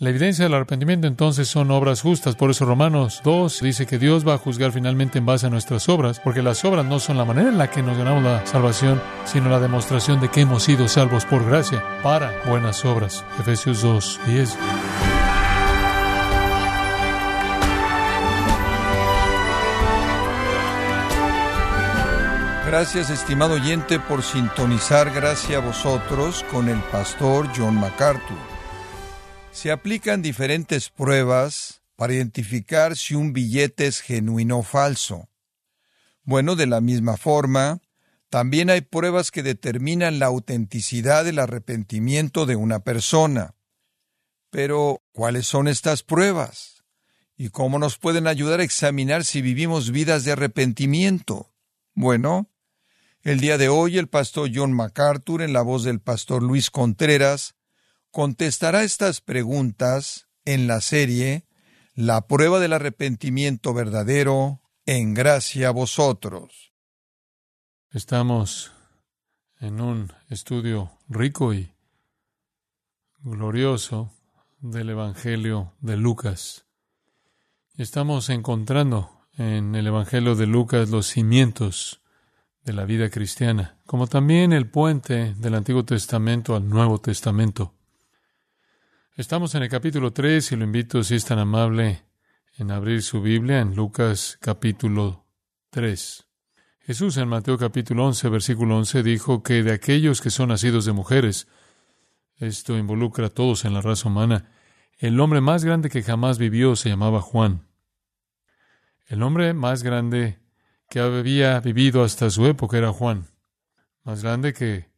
La 0.00 0.10
evidencia 0.10 0.44
del 0.44 0.54
arrepentimiento 0.54 1.08
entonces 1.08 1.48
son 1.48 1.72
obras 1.72 2.02
justas. 2.02 2.36
Por 2.36 2.50
eso 2.50 2.64
Romanos 2.64 3.20
2 3.24 3.60
dice 3.62 3.84
que 3.84 3.98
Dios 3.98 4.26
va 4.26 4.34
a 4.34 4.38
juzgar 4.38 4.70
finalmente 4.70 5.18
en 5.18 5.26
base 5.26 5.48
a 5.48 5.50
nuestras 5.50 5.88
obras, 5.88 6.20
porque 6.20 6.40
las 6.40 6.64
obras 6.64 6.84
no 6.84 7.00
son 7.00 7.16
la 7.16 7.24
manera 7.24 7.48
en 7.48 7.58
la 7.58 7.68
que 7.68 7.82
nos 7.82 7.98
ganamos 7.98 8.22
la 8.22 8.46
salvación, 8.46 9.02
sino 9.24 9.50
la 9.50 9.58
demostración 9.58 10.20
de 10.20 10.28
que 10.28 10.42
hemos 10.42 10.62
sido 10.62 10.86
salvos 10.86 11.24
por 11.24 11.44
gracia 11.44 11.82
para 12.00 12.32
buenas 12.46 12.84
obras. 12.84 13.24
Efesios 13.40 13.82
2, 13.82 14.20
10. 14.24 14.56
Gracias, 22.68 23.10
estimado 23.10 23.54
oyente, 23.54 23.98
por 23.98 24.22
sintonizar. 24.22 25.10
Gracias 25.10 25.60
a 25.60 25.66
vosotros 25.66 26.44
con 26.52 26.68
el 26.68 26.78
pastor 26.82 27.48
John 27.56 27.74
MacArthur 27.80 28.57
se 29.58 29.72
aplican 29.72 30.22
diferentes 30.22 30.88
pruebas 30.88 31.82
para 31.96 32.14
identificar 32.14 32.96
si 32.96 33.16
un 33.16 33.32
billete 33.32 33.88
es 33.88 33.98
genuino 34.00 34.60
o 34.60 34.62
falso. 34.62 35.28
Bueno, 36.22 36.54
de 36.54 36.68
la 36.68 36.80
misma 36.80 37.16
forma, 37.16 37.80
también 38.28 38.70
hay 38.70 38.82
pruebas 38.82 39.32
que 39.32 39.42
determinan 39.42 40.20
la 40.20 40.26
autenticidad 40.26 41.24
del 41.24 41.40
arrepentimiento 41.40 42.46
de 42.46 42.54
una 42.54 42.84
persona. 42.84 43.56
Pero, 44.50 45.02
¿cuáles 45.10 45.48
son 45.48 45.66
estas 45.66 46.04
pruebas? 46.04 46.84
¿Y 47.36 47.48
cómo 47.48 47.80
nos 47.80 47.98
pueden 47.98 48.28
ayudar 48.28 48.60
a 48.60 48.64
examinar 48.64 49.24
si 49.24 49.42
vivimos 49.42 49.90
vidas 49.90 50.22
de 50.22 50.30
arrepentimiento? 50.30 51.52
Bueno, 51.94 52.48
el 53.22 53.40
día 53.40 53.58
de 53.58 53.68
hoy 53.68 53.98
el 53.98 54.06
pastor 54.06 54.50
John 54.54 54.72
MacArthur, 54.72 55.42
en 55.42 55.52
la 55.52 55.62
voz 55.62 55.82
del 55.82 55.98
pastor 55.98 56.44
Luis 56.44 56.70
Contreras, 56.70 57.56
contestará 58.10 58.82
estas 58.82 59.20
preguntas 59.20 60.28
en 60.44 60.66
la 60.66 60.80
serie 60.80 61.46
La 61.94 62.26
prueba 62.26 62.60
del 62.60 62.72
arrepentimiento 62.72 63.74
verdadero 63.74 64.60
en 64.86 65.14
gracia 65.14 65.68
a 65.68 65.72
vosotros. 65.72 66.72
Estamos 67.90 68.72
en 69.60 69.80
un 69.80 70.12
estudio 70.28 70.92
rico 71.08 71.52
y 71.52 71.72
glorioso 73.20 74.12
del 74.60 74.90
Evangelio 74.90 75.74
de 75.80 75.96
Lucas. 75.96 76.66
Estamos 77.76 78.28
encontrando 78.30 79.10
en 79.36 79.74
el 79.74 79.86
Evangelio 79.86 80.34
de 80.34 80.46
Lucas 80.46 80.90
los 80.90 81.06
cimientos 81.06 82.02
de 82.64 82.72
la 82.72 82.84
vida 82.84 83.08
cristiana, 83.08 83.78
como 83.86 84.06
también 84.06 84.52
el 84.52 84.68
puente 84.68 85.34
del 85.34 85.54
Antiguo 85.54 85.84
Testamento 85.84 86.54
al 86.54 86.68
Nuevo 86.68 87.00
Testamento. 87.00 87.77
Estamos 89.18 89.56
en 89.56 89.64
el 89.64 89.68
capítulo 89.68 90.12
3 90.12 90.52
y 90.52 90.54
lo 90.54 90.62
invito, 90.62 91.02
si 91.02 91.16
es 91.16 91.24
tan 91.24 91.40
amable, 91.40 92.04
en 92.56 92.70
abrir 92.70 93.02
su 93.02 93.20
Biblia 93.20 93.58
en 93.58 93.74
Lucas 93.74 94.38
capítulo 94.40 95.26
3. 95.70 96.28
Jesús 96.82 97.16
en 97.16 97.26
Mateo 97.26 97.58
capítulo 97.58 98.06
11, 98.06 98.28
versículo 98.28 98.76
11 98.76 99.02
dijo 99.02 99.42
que 99.42 99.64
de 99.64 99.72
aquellos 99.72 100.20
que 100.20 100.30
son 100.30 100.50
nacidos 100.50 100.84
de 100.84 100.92
mujeres, 100.92 101.48
esto 102.36 102.78
involucra 102.78 103.26
a 103.26 103.30
todos 103.30 103.64
en 103.64 103.74
la 103.74 103.80
raza 103.80 104.06
humana, 104.06 104.52
el 104.98 105.18
hombre 105.18 105.40
más 105.40 105.64
grande 105.64 105.90
que 105.90 106.04
jamás 106.04 106.38
vivió 106.38 106.76
se 106.76 106.88
llamaba 106.88 107.20
Juan. 107.20 107.66
El 109.08 109.24
hombre 109.24 109.52
más 109.52 109.82
grande 109.82 110.38
que 110.88 111.00
había 111.00 111.58
vivido 111.58 112.04
hasta 112.04 112.30
su 112.30 112.46
época 112.46 112.78
era 112.78 112.92
Juan, 112.92 113.26
más 114.04 114.22
grande 114.22 114.52
que 114.52 114.92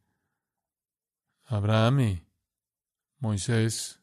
Abraham 1.46 2.00
y 2.00 2.22
Moisés, 3.18 3.99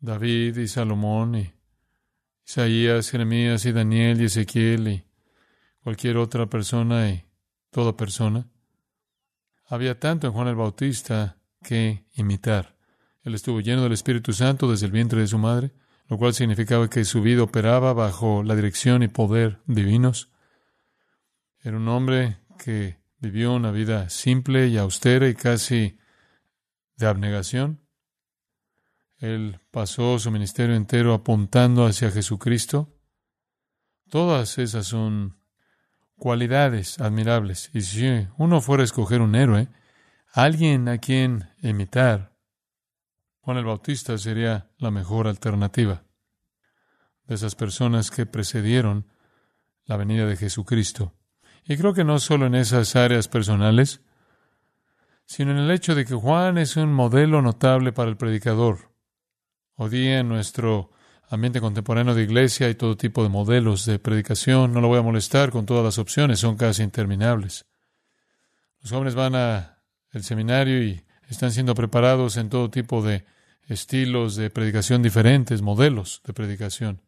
David 0.00 0.56
y 0.56 0.66
Salomón 0.66 1.34
y 1.34 1.52
Isaías, 2.46 3.10
Jeremías 3.10 3.64
y 3.66 3.72
Daniel 3.72 4.20
y 4.20 4.24
Ezequiel 4.24 4.88
y 4.88 5.04
cualquier 5.82 6.16
otra 6.16 6.46
persona 6.46 7.10
y 7.10 7.24
toda 7.70 7.96
persona. 7.96 8.48
Había 9.66 10.00
tanto 10.00 10.26
en 10.26 10.32
Juan 10.32 10.48
el 10.48 10.56
Bautista 10.56 11.38
que 11.62 12.06
imitar. 12.14 12.76
Él 13.22 13.34
estuvo 13.34 13.60
lleno 13.60 13.82
del 13.82 13.92
Espíritu 13.92 14.32
Santo 14.32 14.70
desde 14.70 14.86
el 14.86 14.92
vientre 14.92 15.20
de 15.20 15.26
su 15.26 15.38
madre, 15.38 15.72
lo 16.08 16.18
cual 16.18 16.34
significaba 16.34 16.88
que 16.88 17.04
su 17.04 17.22
vida 17.22 17.42
operaba 17.42 17.92
bajo 17.92 18.42
la 18.42 18.56
dirección 18.56 19.02
y 19.02 19.08
poder 19.08 19.60
divinos. 19.66 20.32
Era 21.62 21.76
un 21.76 21.86
hombre 21.88 22.38
que 22.58 22.98
vivió 23.18 23.52
una 23.52 23.70
vida 23.70 24.08
simple 24.08 24.68
y 24.68 24.78
austera 24.78 25.28
y 25.28 25.34
casi 25.34 25.98
de 26.96 27.06
abnegación. 27.06 27.80
Él 29.20 29.60
pasó 29.70 30.18
su 30.18 30.30
ministerio 30.30 30.74
entero 30.74 31.12
apuntando 31.12 31.84
hacia 31.84 32.10
Jesucristo. 32.10 32.88
Todas 34.08 34.56
esas 34.56 34.86
son 34.86 35.36
cualidades 36.16 36.98
admirables. 37.00 37.70
Y 37.74 37.82
si 37.82 38.26
uno 38.38 38.62
fuera 38.62 38.82
a 38.82 38.84
escoger 38.84 39.20
un 39.20 39.34
héroe, 39.34 39.68
alguien 40.32 40.88
a 40.88 40.98
quien 40.98 41.50
imitar, 41.62 42.34
Juan 43.40 43.58
el 43.58 43.66
Bautista 43.66 44.16
sería 44.16 44.70
la 44.78 44.90
mejor 44.90 45.28
alternativa 45.28 46.02
de 47.26 47.34
esas 47.34 47.54
personas 47.54 48.10
que 48.10 48.24
precedieron 48.24 49.06
la 49.84 49.98
venida 49.98 50.26
de 50.26 50.36
Jesucristo. 50.36 51.12
Y 51.64 51.76
creo 51.76 51.92
que 51.92 52.04
no 52.04 52.18
solo 52.18 52.46
en 52.46 52.54
esas 52.54 52.96
áreas 52.96 53.28
personales, 53.28 54.00
sino 55.26 55.52
en 55.52 55.58
el 55.58 55.70
hecho 55.70 55.94
de 55.94 56.06
que 56.06 56.14
Juan 56.14 56.56
es 56.56 56.76
un 56.76 56.92
modelo 56.92 57.42
notable 57.42 57.92
para 57.92 58.08
el 58.08 58.16
predicador. 58.16 58.89
Hoy 59.82 60.08
en 60.08 60.28
nuestro 60.28 60.90
ambiente 61.30 61.58
contemporáneo 61.58 62.14
de 62.14 62.24
iglesia 62.24 62.66
hay 62.66 62.74
todo 62.74 62.98
tipo 62.98 63.22
de 63.22 63.30
modelos 63.30 63.86
de 63.86 63.98
predicación. 63.98 64.74
No 64.74 64.82
lo 64.82 64.88
voy 64.88 64.98
a 64.98 65.02
molestar 65.02 65.50
con 65.50 65.64
todas 65.64 65.82
las 65.82 65.96
opciones, 65.96 66.38
son 66.38 66.58
casi 66.58 66.82
interminables. 66.82 67.64
Los 68.82 68.92
jóvenes 68.92 69.14
van 69.14 69.34
al 69.34 69.78
seminario 70.20 70.82
y 70.82 71.02
están 71.30 71.50
siendo 71.50 71.74
preparados 71.74 72.36
en 72.36 72.50
todo 72.50 72.68
tipo 72.68 73.00
de 73.00 73.24
estilos 73.68 74.36
de 74.36 74.50
predicación 74.50 75.02
diferentes, 75.02 75.62
modelos 75.62 76.20
de 76.26 76.34
predicación. 76.34 77.00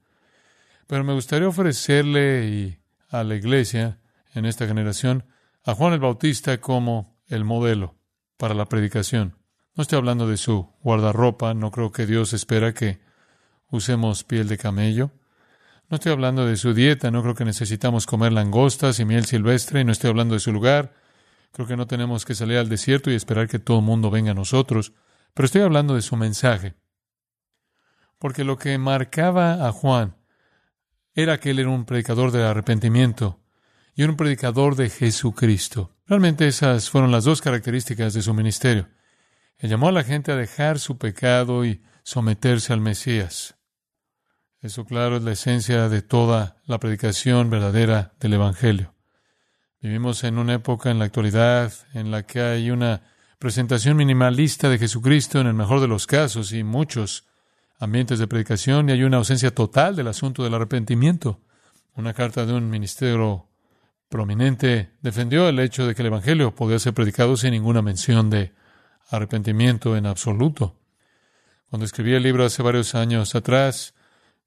Pero 0.87 1.05
me 1.05 1.13
gustaría 1.13 1.49
ofrecerle 1.49 2.81
a 3.11 3.23
la 3.23 3.35
iglesia 3.35 4.01
en 4.33 4.47
esta 4.47 4.67
generación 4.67 5.27
a 5.63 5.75
Juan 5.75 5.93
el 5.93 6.01
Bautista 6.01 6.59
como 6.59 7.21
el 7.27 7.45
modelo 7.45 7.99
para 8.39 8.55
la 8.55 8.65
predicación. 8.65 9.42
No 9.75 9.83
estoy 9.83 9.97
hablando 9.97 10.29
de 10.29 10.37
su 10.37 10.69
guardarropa, 10.83 11.55
no 11.55 11.71
creo 11.71 11.93
que 11.93 12.05
Dios 12.05 12.35
espera 12.35 12.75
que 12.75 13.01
usemos 13.71 14.23
piel 14.23 14.47
de 14.47 14.59
camello. 14.59 15.13
No 15.89 15.97
estoy 15.97 16.13
hablando 16.13 16.45
de 16.45 16.57
su 16.57 16.75
dieta, 16.75 17.11
no 17.11 17.23
creo 17.23 17.35
que 17.35 17.47
necesitamos 17.47 18.05
comer 18.05 18.33
langostas 18.33 19.01
y 19.01 19.07
miel 19.07 19.25
silvestre, 19.25 19.81
y 19.81 19.85
no 19.85 19.93
estoy 19.93 20.11
hablando 20.11 20.35
de 20.35 20.41
su 20.41 20.53
lugar. 20.53 20.93
Creo 21.53 21.67
que 21.67 21.77
no 21.77 21.87
tenemos 21.87 22.27
que 22.27 22.35
salir 22.35 22.59
al 22.59 22.69
desierto 22.69 23.11
y 23.11 23.15
esperar 23.15 23.49
que 23.49 23.59
todo 23.59 23.79
el 23.79 23.85
mundo 23.85 24.11
venga 24.11 24.33
a 24.33 24.35
nosotros, 24.35 24.93
pero 25.33 25.47
estoy 25.47 25.63
hablando 25.63 25.95
de 25.95 26.03
su 26.03 26.17
mensaje. 26.17 26.75
Porque 28.19 28.45
lo 28.45 28.59
que 28.59 28.77
marcaba 28.77 29.67
a 29.67 29.73
Juan 29.73 30.17
era 31.15 31.41
que 31.41 31.51
él 31.51 31.59
era 31.59 31.71
un 31.71 31.87
predicador 31.87 32.31
del 32.31 32.45
arrepentimiento 32.45 33.41
y 33.95 34.03
un 34.03 34.17
predicador 34.17 34.77
de 34.77 34.91
Jesucristo. 34.91 35.97
Realmente 36.07 36.47
esas 36.47 36.91
fueron 36.91 37.11
las 37.11 37.25
dos 37.25 37.41
características 37.41 38.13
de 38.13 38.21
su 38.21 38.35
ministerio. 38.35 38.89
Él 39.63 39.71
llamó 39.71 39.89
a 39.89 39.93
la 39.93 40.03
gente 40.03 40.33
a 40.33 40.37
dejar 40.37 40.81
su 40.81 40.99
pecado 40.99 41.65
y 41.65 41.85
someterse 42.03 42.73
al 42.73 42.81
Mesías. 42.81 43.55
Eso, 44.61 44.85
claro, 44.85 45.19
es 45.19 45.23
la 45.23 45.33
esencia 45.33 45.89
de 45.89 46.03
toda 46.03 46.57
la 46.67 46.81
predicación 46.81 47.49
verdadera 47.49 48.13
del 48.19 48.35
Evangelio. 48.35 48.93
Vivimos 49.81 50.25
en 50.25 50.39
una 50.39 50.55
época 50.55 50.91
en 50.91 50.99
la 50.99 51.05
actualidad 51.05 51.73
en 51.95 52.11
la 52.11 52.25
que 52.25 52.41
hay 52.41 52.73
una 52.73 53.03
presentación 53.39 53.97
minimalista 53.97 54.69
de 54.69 54.79
Jesucristo 54.79 55.41
en 55.41 55.47
el 55.47 55.55
mejor 55.55 55.81
de 55.81 55.89
los 55.89 56.09
casos 56.09 56.53
y 56.53 56.65
muchos 56.65 57.29
ambientes 57.79 58.19
de 58.19 58.27
predicación 58.27 58.89
y 58.89 58.93
hay 58.93 59.05
una 59.05 59.19
ausencia 59.19 59.55
total 59.55 59.95
del 59.95 60.09
asunto 60.09 60.43
del 60.43 60.55
arrepentimiento. 60.55 61.41
Una 61.95 62.15
carta 62.15 62.47
de 62.47 62.53
un 62.53 62.69
ministerio 62.69 63.47
prominente 64.09 64.91
defendió 65.03 65.49
el 65.49 65.61
hecho 65.61 65.87
de 65.87 65.95
que 65.95 66.03
el 66.03 66.07
Evangelio 66.07 66.53
podía 66.53 66.81
ser 66.81 66.95
predicado 66.95 67.37
sin 67.37 67.53
ninguna 67.53 67.81
mención 67.81 68.29
de 68.29 68.61
arrepentimiento 69.11 69.97
en 69.97 70.07
absoluto. 70.07 70.77
Cuando 71.69 71.87
escribí 71.87 72.15
el 72.15 72.23
libro 72.23 72.45
hace 72.45 72.63
varios 72.63 72.95
años 72.95 73.35
atrás, 73.35 73.95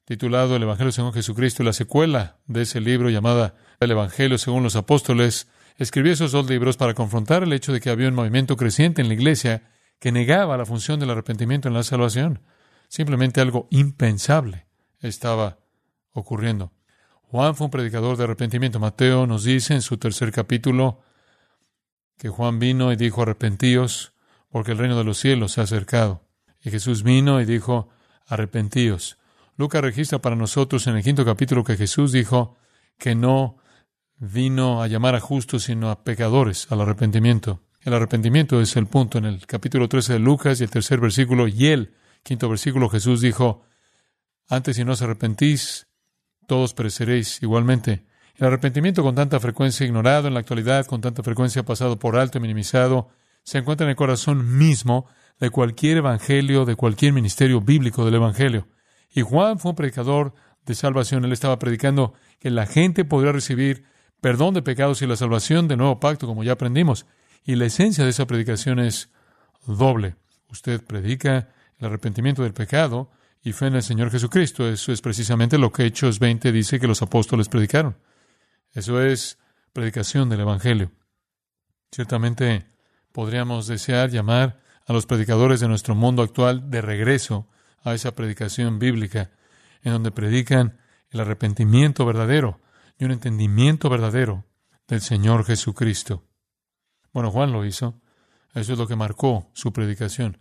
titulado 0.06 0.56
El 0.56 0.64
Evangelio 0.64 0.92
según 0.92 1.14
Jesucristo 1.14 1.64
y 1.64 1.66
la 1.66 1.74
secuela 1.74 2.38
de 2.46 2.62
ese 2.62 2.80
libro 2.80 3.10
llamada 3.10 3.56
El 3.80 3.92
Evangelio 3.92 4.38
según 4.38 4.64
los 4.64 4.76
apóstoles, 4.76 5.48
escribí 5.78 6.12
esos 6.12 6.32
dos 6.32 6.48
libros 6.50 6.78
para 6.78 6.94
confrontar 6.94 7.44
el 7.44 7.54
hecho 7.54 7.74
de 7.74 7.82
que 7.82 7.90
había 7.90 8.08
un 8.08 8.16
movimiento 8.16 8.56
creciente 8.56 9.02
en 9.02 9.08
la 9.08 9.16
iglesia 9.16 9.64
que 10.00 10.12
negaba 10.12 10.58
la 10.58 10.66
función 10.66 11.00
del 11.00 11.10
arrepentimiento 11.10 11.68
en 11.68 11.74
la 11.74 11.84
salvación. 11.84 12.42
Simplemente 12.88 13.42
algo 13.42 13.68
impensable 13.72 14.68
estaba 15.00 15.58
ocurriendo. 16.14 16.72
Juan 17.24 17.56
fue 17.56 17.66
un 17.66 17.72
predicador 17.72 18.18
de 18.18 18.24
arrepentimiento. 18.24 18.80
Mateo 18.80 19.26
nos 19.28 19.44
dice 19.44 19.74
en 19.74 19.82
su 19.82 19.98
tercer 19.98 20.32
capítulo 20.32 21.02
que 22.18 22.30
Juan 22.30 22.60
vino 22.60 22.92
y 22.92 22.96
dijo 22.96 23.24
arrepentíos 23.24 24.14
porque 24.56 24.72
el 24.72 24.78
reino 24.78 24.98
de 24.98 25.04
los 25.04 25.18
cielos 25.18 25.52
se 25.52 25.60
ha 25.60 25.66
acercado. 25.66 26.22
Y 26.64 26.72
Jesús 26.72 27.04
vino 27.04 27.42
y 27.42 27.46
dijo, 27.46 27.90
arrepentíos. 28.26 29.18
Lucas 29.58 29.82
registra 29.82 30.20
para 30.20 30.38
nosotros 30.38 30.88
en 30.88 30.96
el 30.96 31.04
quinto 31.04 31.26
capítulo 31.26 31.66
que 31.66 31.76
Jesús 31.76 32.14
dijo 32.14 32.56
que 32.98 33.16
no 33.16 33.58
vino 34.16 34.82
a 34.82 34.88
llamar 34.88 35.14
a 35.14 35.20
justos, 35.20 35.64
sino 35.64 35.90
a 35.90 36.06
pecadores 36.06 36.72
al 36.72 36.80
arrepentimiento. 36.80 37.64
El 37.82 37.96
arrepentimiento 37.96 38.62
es 38.62 38.78
el 38.78 38.88
punto 38.88 39.18
en 39.18 39.26
el 39.26 39.46
capítulo 39.46 39.90
13 39.90 40.14
de 40.14 40.20
Lucas 40.20 40.62
y 40.62 40.64
el 40.64 40.70
tercer 40.70 41.02
versículo 41.02 41.50
y 41.50 41.68
el 41.68 41.94
quinto 42.24 42.48
versículo 42.48 42.88
Jesús 42.88 43.20
dijo, 43.20 43.66
antes 44.48 44.78
si 44.78 44.86
no 44.86 44.94
os 44.94 45.02
arrepentís, 45.02 45.88
todos 46.48 46.74
pereceréis 46.74 47.44
igualmente. 47.44 48.06
El 48.36 48.48
arrepentimiento 48.48 49.04
con 49.04 49.16
tanta 49.16 49.38
frecuencia 49.42 49.86
ignorado 49.86 50.30
en 50.30 50.34
la 50.34 50.40
actualidad, 50.40 50.86
con 50.86 51.02
tanta 51.02 51.24
frecuencia 51.24 51.64
pasado 51.64 52.00
por 52.00 52.16
alto 52.16 52.38
y 52.38 52.42
minimizado, 52.42 53.10
se 53.46 53.60
encuentra 53.60 53.86
en 53.86 53.92
el 53.92 53.96
corazón 53.96 54.58
mismo 54.58 55.06
de 55.40 55.52
cualquier 55.52 55.98
evangelio, 55.98 56.66
de 56.66 56.76
cualquier 56.76 57.14
ministerio 57.14 57.62
bíblico 57.62 58.04
del 58.04 58.16
evangelio. 58.16 58.68
Y 59.14 59.22
Juan 59.22 59.60
fue 59.60 59.72
un 59.72 59.76
predicador 59.76 60.34
de 60.66 60.74
salvación. 60.74 61.24
Él 61.24 61.32
estaba 61.32 61.60
predicando 61.60 62.14
que 62.40 62.50
la 62.50 62.66
gente 62.66 63.06
podría 63.06 63.32
recibir 63.32 63.86
perdón 64.20 64.56
de 64.56 64.64
pecados 64.64 65.02
y 65.02 65.08
la 65.08 65.16
salvación 65.16 65.68
del 65.68 65.78
nuevo 65.78 66.00
pacto, 66.00 66.26
como 66.26 66.44
ya 66.44 66.54
aprendimos. 66.54 67.06
Y 67.44 67.56
la 67.56 67.66
esencia 67.66 68.04
de 68.04 68.10
esa 68.10 68.26
predicación 68.26 68.80
es 68.80 69.10
doble. 69.68 70.16
Usted 70.50 70.84
predica 70.84 71.50
el 71.78 71.86
arrepentimiento 71.86 72.42
del 72.42 72.54
pecado 72.54 73.12
y 73.44 73.52
fe 73.52 73.68
en 73.68 73.76
el 73.76 73.84
Señor 73.84 74.10
Jesucristo. 74.10 74.68
Eso 74.68 74.92
es 74.92 75.02
precisamente 75.02 75.60
lo 75.60 75.72
que 75.72 75.86
Hechos 75.86 76.18
20 76.18 76.52
dice 76.52 76.80
que 76.80 76.88
los 76.88 77.04
apóstoles 77.04 77.48
predicaron. 77.48 77.96
Eso 78.74 79.00
es 79.02 79.38
predicación 79.72 80.30
del 80.30 80.40
Evangelio. 80.40 80.92
Ciertamente 81.92 82.75
podríamos 83.16 83.66
desear 83.68 84.10
llamar 84.10 84.60
a 84.86 84.92
los 84.92 85.06
predicadores 85.06 85.62
de 85.62 85.70
nuestro 85.70 85.96
mundo 85.96 86.22
actual 86.22 86.70
de 86.70 86.82
regreso 86.82 87.48
a 87.82 87.94
esa 87.94 88.14
predicación 88.14 88.78
bíblica, 88.78 89.32
en 89.84 89.94
donde 89.94 90.12
predican 90.12 90.80
el 91.12 91.22
arrepentimiento 91.22 92.06
verdadero 92.06 92.60
y 93.00 93.06
un 93.06 93.12
entendimiento 93.12 93.90
verdadero 93.90 94.44
del 94.90 95.00
Señor 95.00 95.46
Jesucristo. 95.46 96.26
Bueno, 97.14 97.32
Juan 97.32 97.54
lo 97.54 97.64
hizo. 97.64 98.02
Eso 98.54 98.74
es 98.74 98.78
lo 98.78 98.86
que 98.86 98.98
marcó 98.98 99.50
su 99.54 99.72
predicación. 99.72 100.38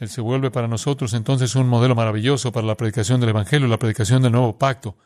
Él 0.00 0.08
se 0.08 0.20
vuelve 0.20 0.50
para 0.50 0.66
nosotros 0.66 1.14
entonces 1.14 1.54
un 1.54 1.68
modelo 1.68 1.94
maravilloso 1.94 2.50
para 2.50 2.66
la 2.66 2.76
predicación 2.76 3.20
del 3.20 3.30
Evangelio, 3.30 3.68
la 3.68 3.78
predicación 3.78 4.20
del 4.20 4.32
nuevo 4.32 4.58
pacto, 4.58 4.98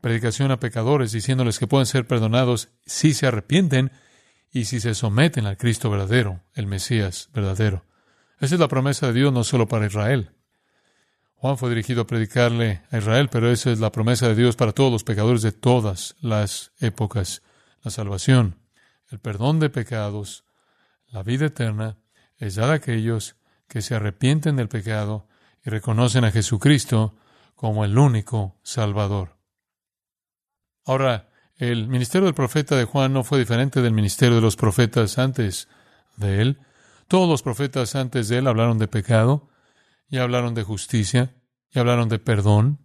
predicación 0.00 0.52
a 0.52 0.60
pecadores, 0.60 1.10
diciéndoles 1.10 1.58
que 1.58 1.66
pueden 1.66 1.86
ser 1.86 2.06
perdonados 2.06 2.68
si 2.86 3.14
se 3.14 3.26
arrepienten 3.26 3.90
y 4.52 4.66
si 4.66 4.80
se 4.80 4.94
someten 4.94 5.46
al 5.46 5.56
Cristo 5.56 5.90
verdadero, 5.90 6.42
el 6.54 6.66
Mesías 6.66 7.30
verdadero. 7.32 7.84
Esa 8.38 8.54
es 8.54 8.60
la 8.60 8.68
promesa 8.68 9.06
de 9.06 9.14
Dios 9.14 9.32
no 9.32 9.44
solo 9.44 9.66
para 9.66 9.86
Israel. 9.86 10.32
Juan 11.36 11.56
fue 11.56 11.70
dirigido 11.70 12.02
a 12.02 12.06
predicarle 12.06 12.82
a 12.90 12.98
Israel, 12.98 13.28
pero 13.30 13.50
esa 13.50 13.72
es 13.72 13.80
la 13.80 13.90
promesa 13.90 14.28
de 14.28 14.34
Dios 14.34 14.54
para 14.54 14.72
todos 14.72 14.92
los 14.92 15.04
pecadores 15.04 15.42
de 15.42 15.52
todas 15.52 16.16
las 16.20 16.72
épocas. 16.78 17.42
La 17.82 17.90
salvación, 17.90 18.60
el 19.10 19.18
perdón 19.18 19.58
de 19.58 19.70
pecados, 19.70 20.44
la 21.08 21.22
vida 21.22 21.46
eterna, 21.46 21.96
es 22.36 22.54
dada 22.54 22.74
a 22.74 22.76
aquellos 22.76 23.36
que 23.68 23.82
se 23.82 23.94
arrepienten 23.94 24.56
del 24.56 24.68
pecado 24.68 25.26
y 25.64 25.70
reconocen 25.70 26.24
a 26.24 26.30
Jesucristo 26.30 27.16
como 27.54 27.84
el 27.84 27.96
único 27.96 28.58
Salvador. 28.62 29.36
Ahora, 30.84 31.31
el 31.70 31.86
ministerio 31.86 32.26
del 32.26 32.34
profeta 32.34 32.76
de 32.76 32.86
Juan 32.86 33.12
no 33.12 33.22
fue 33.22 33.38
diferente 33.38 33.82
del 33.82 33.92
ministerio 33.92 34.34
de 34.34 34.40
los 34.40 34.56
profetas 34.56 35.16
antes 35.16 35.68
de 36.16 36.42
él. 36.42 36.58
Todos 37.06 37.28
los 37.28 37.44
profetas 37.44 37.94
antes 37.94 38.28
de 38.28 38.38
él 38.38 38.48
hablaron 38.48 38.78
de 38.78 38.88
pecado, 38.88 39.48
y 40.08 40.18
hablaron 40.18 40.54
de 40.54 40.64
justicia, 40.64 41.36
y 41.70 41.78
hablaron 41.78 42.08
de 42.08 42.18
perdón, 42.18 42.80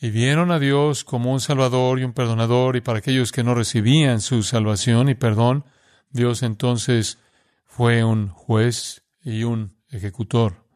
y 0.00 0.10
vieron 0.10 0.50
a 0.50 0.58
Dios 0.58 1.04
como 1.04 1.32
un 1.32 1.38
Salvador 1.38 2.00
y 2.00 2.04
un 2.04 2.12
perdonador, 2.12 2.74
y 2.74 2.80
para 2.80 2.98
aquellos 2.98 3.30
que 3.30 3.44
no 3.44 3.54
recibían 3.54 4.20
su 4.20 4.42
salvación 4.42 5.08
y 5.08 5.14
perdón, 5.14 5.64
Dios 6.10 6.42
entonces 6.42 7.18
fue 7.64 8.02
un 8.02 8.30
juez 8.30 9.04
y 9.22 9.44
un 9.44 9.76
ejecutor. 9.88 10.66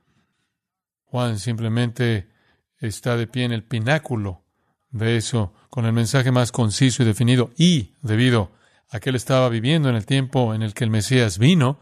Juan 1.02 1.40
simplemente 1.40 2.30
está 2.78 3.16
de 3.16 3.26
pie 3.26 3.42
en 3.42 3.52
el 3.52 3.64
pináculo 3.64 4.43
de 4.94 5.16
eso, 5.16 5.52
con 5.70 5.86
el 5.86 5.92
mensaje 5.92 6.30
más 6.30 6.52
conciso 6.52 7.02
y 7.02 7.06
definido, 7.06 7.50
y 7.58 7.94
debido 8.00 8.52
a 8.90 9.00
que 9.00 9.10
él 9.10 9.16
estaba 9.16 9.48
viviendo 9.48 9.88
en 9.88 9.96
el 9.96 10.06
tiempo 10.06 10.54
en 10.54 10.62
el 10.62 10.72
que 10.72 10.84
el 10.84 10.90
Mesías 10.90 11.38
vino, 11.38 11.80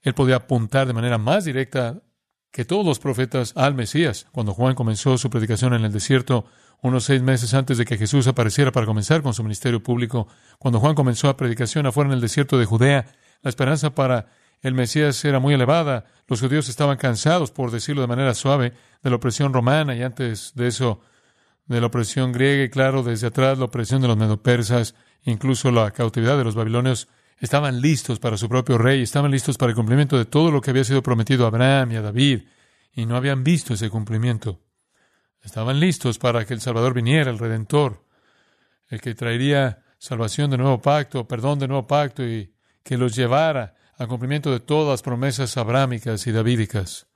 él 0.00 0.14
podía 0.14 0.36
apuntar 0.36 0.86
de 0.86 0.94
manera 0.94 1.18
más 1.18 1.44
directa 1.44 2.02
que 2.50 2.64
todos 2.64 2.86
los 2.86 2.98
profetas 2.98 3.52
al 3.54 3.74
Mesías. 3.74 4.26
Cuando 4.32 4.54
Juan 4.54 4.74
comenzó 4.74 5.18
su 5.18 5.28
predicación 5.28 5.74
en 5.74 5.84
el 5.84 5.92
desierto, 5.92 6.46
unos 6.80 7.04
seis 7.04 7.20
meses 7.20 7.52
antes 7.52 7.76
de 7.76 7.84
que 7.84 7.98
Jesús 7.98 8.26
apareciera 8.26 8.72
para 8.72 8.86
comenzar 8.86 9.20
con 9.20 9.34
su 9.34 9.42
ministerio 9.42 9.82
público, 9.82 10.26
cuando 10.58 10.80
Juan 10.80 10.94
comenzó 10.94 11.26
la 11.26 11.36
predicación 11.36 11.84
afuera 11.84 12.08
en 12.08 12.14
el 12.14 12.22
desierto 12.22 12.58
de 12.58 12.64
Judea, 12.64 13.04
la 13.42 13.50
esperanza 13.50 13.94
para 13.94 14.28
el 14.62 14.72
Mesías 14.72 15.22
era 15.26 15.38
muy 15.38 15.52
elevada. 15.52 16.06
Los 16.26 16.40
judíos 16.40 16.70
estaban 16.70 16.96
cansados, 16.96 17.50
por 17.50 17.70
decirlo 17.70 18.00
de 18.00 18.08
manera 18.08 18.32
suave, 18.32 18.72
de 19.02 19.10
la 19.10 19.16
opresión 19.16 19.52
romana 19.52 19.94
y 19.94 20.02
antes 20.02 20.52
de 20.54 20.68
eso, 20.68 21.02
de 21.68 21.80
la 21.80 21.86
opresión 21.86 22.32
griega 22.32 22.64
y 22.64 22.70
claro, 22.70 23.02
desde 23.02 23.28
atrás 23.28 23.58
la 23.58 23.66
opresión 23.66 24.00
de 24.02 24.08
los 24.08 24.16
medopersas, 24.16 24.94
incluso 25.22 25.70
la 25.70 25.90
cautividad 25.90 26.36
de 26.36 26.44
los 26.44 26.54
babilonios. 26.54 27.08
Estaban 27.38 27.80
listos 27.80 28.18
para 28.18 28.36
su 28.36 28.48
propio 28.48 28.78
rey, 28.78 29.02
estaban 29.02 29.30
listos 29.30 29.58
para 29.58 29.70
el 29.70 29.76
cumplimiento 29.76 30.18
de 30.18 30.24
todo 30.24 30.50
lo 30.50 30.60
que 30.60 30.70
había 30.70 30.82
sido 30.82 31.02
prometido 31.02 31.44
a 31.44 31.48
Abraham 31.48 31.92
y 31.92 31.96
a 31.96 32.02
David, 32.02 32.42
y 32.92 33.06
no 33.06 33.16
habían 33.16 33.44
visto 33.44 33.74
ese 33.74 33.90
cumplimiento. 33.90 34.60
Estaban 35.42 35.78
listos 35.78 36.18
para 36.18 36.44
que 36.44 36.54
el 36.54 36.60
Salvador 36.60 36.94
viniera, 36.94 37.30
el 37.30 37.38
Redentor, 37.38 38.04
el 38.88 39.00
que 39.00 39.14
traería 39.14 39.84
salvación 39.98 40.50
de 40.50 40.58
nuevo 40.58 40.80
pacto, 40.80 41.28
perdón 41.28 41.58
de 41.58 41.68
nuevo 41.68 41.86
pacto 41.86 42.26
y 42.26 42.52
que 42.82 42.96
los 42.96 43.14
llevara 43.14 43.74
al 43.96 44.08
cumplimiento 44.08 44.50
de 44.50 44.60
todas 44.60 44.90
las 44.90 45.02
promesas 45.02 45.56
abrámicas 45.56 46.26
y 46.26 46.32
davídicas. 46.32 47.06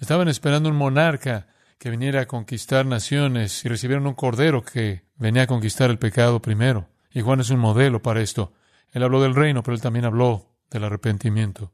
Estaban 0.00 0.28
esperando 0.28 0.68
un 0.68 0.76
monarca 0.76 1.46
que 1.78 1.90
viniera 1.90 2.22
a 2.22 2.26
conquistar 2.26 2.86
naciones 2.86 3.64
y 3.64 3.68
recibieron 3.68 4.06
un 4.06 4.14
cordero 4.14 4.64
que 4.64 5.04
venía 5.16 5.42
a 5.42 5.46
conquistar 5.46 5.90
el 5.90 5.98
pecado 5.98 6.42
primero. 6.42 6.88
Y 7.12 7.20
Juan 7.20 7.40
es 7.40 7.50
un 7.50 7.60
modelo 7.60 8.02
para 8.02 8.20
esto. 8.20 8.52
Él 8.92 9.02
habló 9.02 9.22
del 9.22 9.34
reino, 9.34 9.62
pero 9.62 9.74
él 9.74 9.80
también 9.80 10.04
habló 10.04 10.56
del 10.70 10.84
arrepentimiento. 10.84 11.72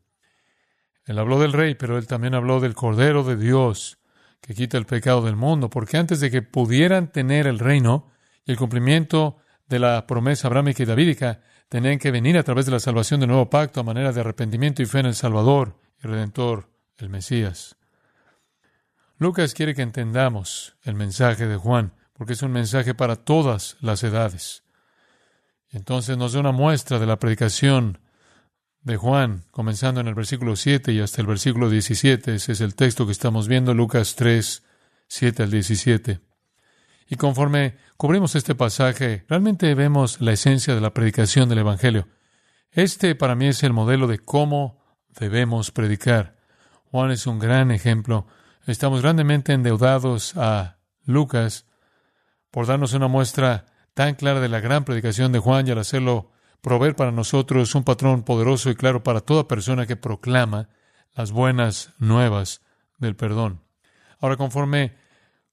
Él 1.06 1.18
habló 1.18 1.38
del 1.38 1.52
rey, 1.52 1.74
pero 1.74 1.98
él 1.98 2.06
también 2.06 2.34
habló 2.34 2.60
del 2.60 2.74
cordero 2.74 3.24
de 3.24 3.36
Dios 3.36 3.98
que 4.40 4.54
quita 4.54 4.76
el 4.76 4.84
pecado 4.84 5.22
del 5.22 5.36
mundo, 5.36 5.70
porque 5.70 5.96
antes 5.96 6.20
de 6.20 6.30
que 6.30 6.42
pudieran 6.42 7.10
tener 7.10 7.46
el 7.46 7.58
reino 7.58 8.10
y 8.44 8.52
el 8.52 8.58
cumplimiento 8.58 9.38
de 9.68 9.78
la 9.78 10.06
promesa 10.06 10.48
abrámica 10.48 10.82
y 10.82 10.86
davídica, 10.86 11.40
tenían 11.70 11.98
que 11.98 12.10
venir 12.10 12.36
a 12.36 12.42
través 12.42 12.66
de 12.66 12.72
la 12.72 12.80
salvación 12.80 13.20
del 13.20 13.30
nuevo 13.30 13.48
pacto 13.48 13.80
a 13.80 13.84
manera 13.84 14.12
de 14.12 14.20
arrepentimiento 14.20 14.82
y 14.82 14.86
fe 14.86 15.00
en 15.00 15.06
el 15.06 15.14
Salvador 15.14 15.78
y 16.02 16.06
Redentor, 16.06 16.68
el 16.98 17.08
Mesías. 17.08 17.76
Lucas 19.18 19.54
quiere 19.54 19.74
que 19.74 19.82
entendamos 19.82 20.76
el 20.82 20.94
mensaje 20.94 21.46
de 21.46 21.56
Juan, 21.56 21.92
porque 22.14 22.32
es 22.32 22.42
un 22.42 22.52
mensaje 22.52 22.94
para 22.94 23.16
todas 23.16 23.76
las 23.80 24.02
edades. 24.02 24.64
Entonces 25.70 26.16
nos 26.16 26.32
da 26.32 26.40
una 26.40 26.52
muestra 26.52 26.98
de 26.98 27.06
la 27.06 27.18
predicación 27.18 27.98
de 28.82 28.96
Juan, 28.96 29.44
comenzando 29.50 30.00
en 30.00 30.08
el 30.08 30.14
versículo 30.14 30.56
7 30.56 30.92
y 30.92 31.00
hasta 31.00 31.20
el 31.20 31.26
versículo 31.26 31.70
17. 31.70 32.34
Ese 32.34 32.52
es 32.52 32.60
el 32.60 32.74
texto 32.74 33.06
que 33.06 33.12
estamos 33.12 33.48
viendo, 33.48 33.72
Lucas 33.74 34.14
3, 34.14 34.62
7 35.08 35.42
al 35.42 35.50
17. 35.50 36.20
Y 37.08 37.16
conforme 37.16 37.76
cubrimos 37.96 38.34
este 38.34 38.54
pasaje, 38.54 39.24
realmente 39.28 39.74
vemos 39.74 40.20
la 40.20 40.32
esencia 40.32 40.74
de 40.74 40.80
la 40.80 40.94
predicación 40.94 41.48
del 41.48 41.58
Evangelio. 41.58 42.08
Este 42.70 43.14
para 43.14 43.34
mí 43.34 43.46
es 43.46 43.62
el 43.62 43.72
modelo 43.72 44.06
de 44.06 44.18
cómo 44.18 44.82
debemos 45.18 45.70
predicar. 45.70 46.36
Juan 46.90 47.10
es 47.10 47.26
un 47.26 47.38
gran 47.38 47.70
ejemplo. 47.70 48.26
Estamos 48.66 49.02
grandemente 49.02 49.52
endeudados 49.52 50.34
a 50.38 50.78
Lucas 51.04 51.66
por 52.50 52.66
darnos 52.66 52.94
una 52.94 53.08
muestra 53.08 53.66
tan 53.92 54.14
clara 54.14 54.40
de 54.40 54.48
la 54.48 54.60
gran 54.60 54.84
predicación 54.84 55.32
de 55.32 55.38
Juan 55.38 55.68
y 55.68 55.70
al 55.70 55.78
hacerlo 55.78 56.30
proveer 56.62 56.96
para 56.96 57.12
nosotros 57.12 57.74
un 57.74 57.84
patrón 57.84 58.22
poderoso 58.22 58.70
y 58.70 58.74
claro 58.74 59.02
para 59.02 59.20
toda 59.20 59.48
persona 59.48 59.86
que 59.86 59.96
proclama 59.96 60.70
las 61.14 61.30
buenas 61.30 61.92
nuevas 61.98 62.62
del 62.96 63.16
perdón. 63.16 63.60
Ahora, 64.18 64.38
conforme 64.38 64.94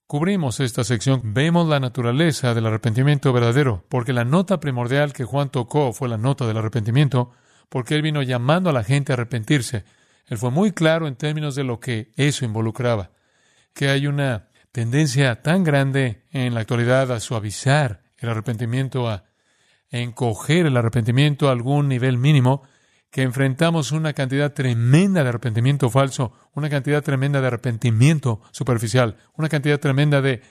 cubrimos 0.08 0.62
esta 0.62 0.86
sección, 0.86 1.34
vemos 1.34 1.68
la 1.68 1.82
naturaleza 1.82 2.54
del 2.54 2.66
arrepentimiento 2.66 3.34
verdadero, 3.34 3.84
porque 3.90 4.14
la 4.14 4.24
nota 4.24 4.62
primordial 4.62 5.12
que 5.12 5.26
Juan 5.26 5.50
tocó 5.50 5.92
fue 5.92 6.08
la 6.08 6.18
nota 6.18 6.48
del 6.48 6.58
arrepentimiento, 6.58 7.32
porque 7.68 7.96
él 7.96 8.04
vino 8.04 8.22
llamando 8.22 8.70
a 8.70 8.74
la 8.74 8.86
gente 8.86 9.12
a 9.12 9.16
arrepentirse. 9.16 9.84
Él 10.32 10.38
fue 10.38 10.50
muy 10.50 10.72
claro 10.72 11.10
en 11.10 11.18
términos 11.18 11.56
de 11.56 11.66
lo 11.66 11.82
que 11.82 12.14
eso 12.16 12.46
involucraba, 12.46 13.12
que 13.74 13.90
hay 13.90 14.08
una 14.08 14.48
tendencia 14.72 15.42
tan 15.42 15.66
grande 15.66 16.24
en 16.32 16.54
la 16.54 16.62
actualidad 16.62 17.12
a 17.12 17.20
suavizar 17.20 18.02
el 18.18 18.30
arrepentimiento, 18.30 19.10
a 19.10 19.26
encoger 19.90 20.68
el 20.68 20.78
arrepentimiento 20.78 21.50
a 21.50 21.52
algún 21.52 21.90
nivel 21.90 22.18
mínimo, 22.18 22.64
que 23.10 23.24
enfrentamos 23.24 23.92
una 23.92 24.14
cantidad 24.14 24.54
tremenda 24.54 25.22
de 25.22 25.28
arrepentimiento 25.28 25.90
falso, 25.90 26.32
una 26.54 26.70
cantidad 26.70 27.04
tremenda 27.04 27.42
de 27.42 27.48
arrepentimiento 27.48 28.40
superficial, 28.52 29.18
una 29.36 29.50
cantidad 29.50 29.82
tremenda 29.82 30.22
de 30.22 30.42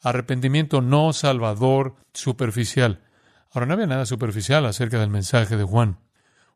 arrepentimiento 0.00 0.80
no 0.80 1.12
salvador 1.12 1.96
superficial. 2.14 3.02
Ahora 3.50 3.66
no 3.66 3.74
había 3.74 3.88
nada 3.88 4.06
superficial 4.06 4.64
acerca 4.64 4.98
del 4.98 5.10
mensaje 5.10 5.58
de 5.58 5.64
Juan. 5.64 5.98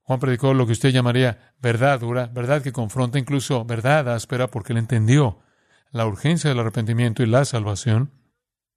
Juan 0.03 0.21
predicó 0.21 0.53
lo 0.55 0.67
que 0.67 0.73
usted 0.73 0.91
llamaría 0.91 1.55
verdad 1.61 2.01
dura, 2.01 2.27
verdad 2.27 2.63
que 2.63 2.73
confronta, 2.73 3.19
incluso 3.19 3.65
verdad 3.65 4.09
áspera, 4.09 4.49
porque 4.49 4.73
él 4.73 4.79
entendió 4.79 5.39
la 5.91 6.07
urgencia 6.07 6.51
del 6.51 6.59
arrepentimiento 6.59 7.23
y 7.23 7.27
la 7.27 7.45
salvación. 7.45 8.11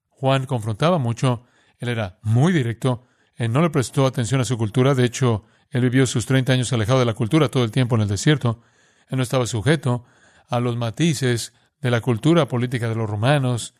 Juan 0.08 0.46
confrontaba 0.46 0.98
mucho, 0.98 1.44
él 1.78 1.88
era 1.88 2.18
muy 2.22 2.52
directo, 2.52 3.06
él 3.34 3.52
no 3.52 3.60
le 3.60 3.70
prestó 3.70 4.06
atención 4.06 4.40
a 4.40 4.44
su 4.44 4.56
cultura, 4.56 4.94
de 4.94 5.04
hecho, 5.04 5.44
él 5.70 5.82
vivió 5.82 6.06
sus 6.06 6.26
30 6.26 6.52
años 6.52 6.72
alejado 6.72 7.00
de 7.00 7.04
la 7.04 7.14
cultura 7.14 7.48
todo 7.48 7.64
el 7.64 7.70
tiempo 7.70 7.96
en 7.96 8.02
el 8.02 8.08
desierto, 8.08 8.62
él 9.08 9.16
no 9.16 9.22
estaba 9.22 9.46
sujeto 9.46 10.04
a 10.48 10.60
los 10.60 10.76
matices 10.76 11.52
de 11.80 11.90
la 11.90 12.00
cultura 12.00 12.46
política 12.46 12.88
de 12.88 12.94
los 12.94 13.10
romanos, 13.10 13.74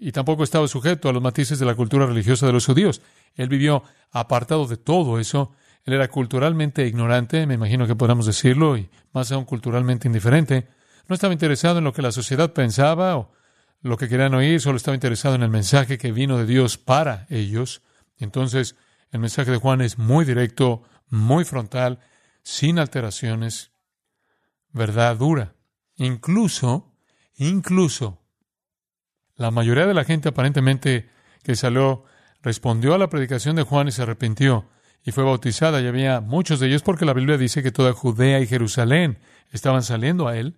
y 0.00 0.12
tampoco 0.12 0.44
estaba 0.44 0.66
sujeto 0.66 1.08
a 1.08 1.12
los 1.12 1.22
matices 1.22 1.58
de 1.58 1.66
la 1.66 1.74
cultura 1.74 2.06
religiosa 2.06 2.46
de 2.46 2.54
los 2.54 2.64
judíos. 2.64 3.02
Él 3.34 3.48
vivió 3.48 3.82
apartado 4.10 4.66
de 4.66 4.78
todo 4.78 5.20
eso. 5.20 5.52
Él 5.84 5.94
era 5.94 6.08
culturalmente 6.08 6.86
ignorante, 6.86 7.46
me 7.46 7.54
imagino 7.54 7.86
que 7.86 7.96
podamos 7.96 8.26
decirlo, 8.26 8.76
y 8.76 8.90
más 9.12 9.32
aún 9.32 9.44
culturalmente 9.44 10.08
indiferente. 10.08 10.68
No 11.08 11.14
estaba 11.14 11.32
interesado 11.32 11.78
en 11.78 11.84
lo 11.84 11.92
que 11.92 12.02
la 12.02 12.12
sociedad 12.12 12.52
pensaba 12.52 13.16
o 13.16 13.32
lo 13.80 13.96
que 13.96 14.08
querían 14.08 14.34
oír, 14.34 14.60
solo 14.60 14.76
estaba 14.76 14.94
interesado 14.94 15.34
en 15.34 15.42
el 15.42 15.48
mensaje 15.48 15.98
que 15.98 16.12
vino 16.12 16.36
de 16.36 16.46
Dios 16.46 16.76
para 16.76 17.26
ellos. 17.30 17.82
Entonces, 18.18 18.76
el 19.10 19.20
mensaje 19.20 19.50
de 19.50 19.56
Juan 19.56 19.80
es 19.80 19.98
muy 19.98 20.24
directo, 20.24 20.82
muy 21.08 21.44
frontal, 21.44 21.98
sin 22.42 22.78
alteraciones, 22.78 23.72
verdad 24.72 25.16
dura. 25.16 25.54
Incluso, 25.96 26.94
incluso 27.36 28.20
la 29.36 29.50
mayoría 29.50 29.86
de 29.86 29.94
la 29.94 30.04
gente 30.04 30.28
aparentemente 30.28 31.08
que 31.42 31.56
salió 31.56 32.04
respondió 32.42 32.94
a 32.94 32.98
la 32.98 33.08
predicación 33.08 33.56
de 33.56 33.62
Juan 33.62 33.88
y 33.88 33.92
se 33.92 34.02
arrepintió 34.02 34.68
y 35.04 35.12
fue 35.12 35.24
bautizada. 35.24 35.80
Y 35.80 35.86
había 35.86 36.20
muchos 36.20 36.60
de 36.60 36.68
ellos 36.68 36.82
porque 36.82 37.04
la 37.04 37.14
Biblia 37.14 37.38
dice 37.38 37.62
que 37.62 37.72
toda 37.72 37.92
Judea 37.92 38.40
y 38.40 38.46
Jerusalén 38.46 39.18
estaban 39.50 39.82
saliendo 39.82 40.28
a 40.28 40.36
él. 40.36 40.56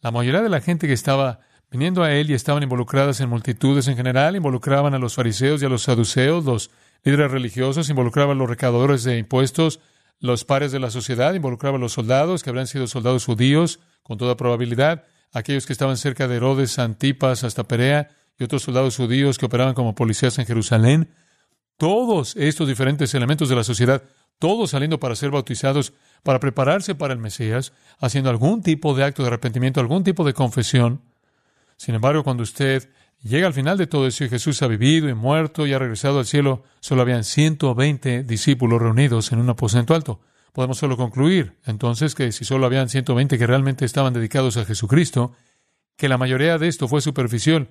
La 0.00 0.10
mayoría 0.10 0.42
de 0.42 0.48
la 0.48 0.60
gente 0.60 0.86
que 0.86 0.92
estaba 0.92 1.40
viniendo 1.70 2.02
a 2.02 2.12
él 2.12 2.30
y 2.30 2.34
estaban 2.34 2.62
involucradas 2.62 3.20
en 3.20 3.28
multitudes 3.28 3.86
en 3.88 3.96
general, 3.96 4.34
involucraban 4.34 4.94
a 4.94 4.98
los 4.98 5.14
fariseos 5.14 5.62
y 5.62 5.66
a 5.66 5.68
los 5.68 5.82
saduceos, 5.82 6.44
los 6.44 6.70
líderes 7.04 7.30
religiosos, 7.30 7.88
involucraban 7.88 8.36
a 8.36 8.40
los 8.40 8.50
recaudadores 8.50 9.04
de 9.04 9.18
impuestos, 9.18 9.80
los 10.18 10.44
pares 10.44 10.72
de 10.72 10.80
la 10.80 10.90
sociedad, 10.90 11.32
involucraban 11.34 11.80
a 11.80 11.82
los 11.82 11.92
soldados, 11.92 12.42
que 12.42 12.50
habrían 12.50 12.66
sido 12.66 12.86
soldados 12.86 13.24
judíos, 13.24 13.80
con 14.02 14.18
toda 14.18 14.36
probabilidad, 14.36 15.04
aquellos 15.32 15.66
que 15.66 15.72
estaban 15.72 15.96
cerca 15.96 16.26
de 16.26 16.36
Herodes, 16.36 16.78
Antipas, 16.78 17.44
hasta 17.44 17.64
Perea, 17.64 18.08
y 18.38 18.44
otros 18.44 18.62
soldados 18.62 18.96
judíos 18.96 19.38
que 19.38 19.46
operaban 19.46 19.74
como 19.74 19.94
policías 19.94 20.38
en 20.38 20.46
Jerusalén. 20.46 21.10
Todos 21.80 22.36
estos 22.36 22.68
diferentes 22.68 23.14
elementos 23.14 23.48
de 23.48 23.56
la 23.56 23.64
sociedad, 23.64 24.02
todos 24.38 24.68
saliendo 24.68 25.00
para 25.00 25.16
ser 25.16 25.30
bautizados, 25.30 25.94
para 26.22 26.38
prepararse 26.38 26.94
para 26.94 27.14
el 27.14 27.18
Mesías, 27.18 27.72
haciendo 28.00 28.28
algún 28.28 28.60
tipo 28.60 28.92
de 28.92 29.02
acto 29.02 29.22
de 29.22 29.28
arrepentimiento, 29.28 29.80
algún 29.80 30.04
tipo 30.04 30.22
de 30.22 30.34
confesión. 30.34 31.00
Sin 31.78 31.94
embargo, 31.94 32.22
cuando 32.22 32.42
usted 32.42 32.90
llega 33.22 33.46
al 33.46 33.54
final 33.54 33.78
de 33.78 33.86
todo 33.86 34.06
eso 34.06 34.24
y 34.24 34.28
Jesús 34.28 34.60
ha 34.60 34.66
vivido 34.66 35.08
y 35.08 35.14
muerto 35.14 35.66
y 35.66 35.72
ha 35.72 35.78
regresado 35.78 36.18
al 36.18 36.26
cielo, 36.26 36.64
solo 36.80 37.00
habían 37.00 37.24
120 37.24 38.24
discípulos 38.24 38.82
reunidos 38.82 39.32
en 39.32 39.38
un 39.38 39.48
aposento 39.48 39.94
alto. 39.94 40.20
Podemos 40.52 40.76
solo 40.76 40.98
concluir 40.98 41.56
entonces 41.64 42.14
que 42.14 42.30
si 42.32 42.44
solo 42.44 42.66
habían 42.66 42.90
120 42.90 43.38
que 43.38 43.46
realmente 43.46 43.86
estaban 43.86 44.12
dedicados 44.12 44.58
a 44.58 44.66
Jesucristo, 44.66 45.32
que 45.96 46.10
la 46.10 46.18
mayoría 46.18 46.58
de 46.58 46.68
esto 46.68 46.88
fue 46.88 47.00
superficial. 47.00 47.70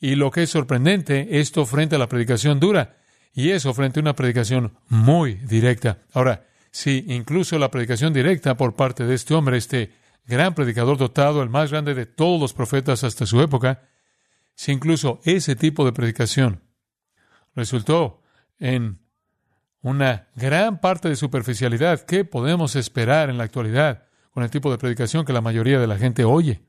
Y 0.00 0.16
lo 0.16 0.32
que 0.32 0.42
es 0.42 0.50
sorprendente, 0.50 1.38
esto 1.38 1.64
frente 1.66 1.94
a 1.94 2.00
la 2.00 2.08
predicación 2.08 2.58
dura, 2.58 2.96
y 3.34 3.50
eso 3.50 3.74
frente 3.74 4.00
a 4.00 4.02
una 4.02 4.14
predicación 4.14 4.78
muy 4.88 5.34
directa. 5.34 5.98
Ahora, 6.12 6.46
si 6.70 7.04
incluso 7.08 7.58
la 7.58 7.70
predicación 7.70 8.12
directa 8.12 8.56
por 8.56 8.74
parte 8.74 9.04
de 9.04 9.14
este 9.14 9.34
hombre, 9.34 9.56
este 9.56 9.92
gran 10.26 10.54
predicador 10.54 10.96
dotado, 10.96 11.42
el 11.42 11.50
más 11.50 11.70
grande 11.70 11.94
de 11.94 12.06
todos 12.06 12.40
los 12.40 12.52
profetas 12.52 13.04
hasta 13.04 13.26
su 13.26 13.40
época, 13.40 13.88
si 14.54 14.72
incluso 14.72 15.20
ese 15.24 15.56
tipo 15.56 15.84
de 15.84 15.92
predicación 15.92 16.62
resultó 17.54 18.22
en 18.58 19.00
una 19.80 20.28
gran 20.34 20.80
parte 20.80 21.08
de 21.08 21.16
superficialidad. 21.16 22.00
¿Qué 22.00 22.24
podemos 22.24 22.74
esperar 22.76 23.28
en 23.30 23.36
la 23.36 23.44
actualidad 23.44 24.06
con 24.30 24.42
el 24.42 24.50
tipo 24.50 24.70
de 24.70 24.78
predicación 24.78 25.24
que 25.24 25.32
la 25.32 25.42
mayoría 25.42 25.78
de 25.78 25.86
la 25.86 25.98
gente 25.98 26.24
oye? 26.24 26.62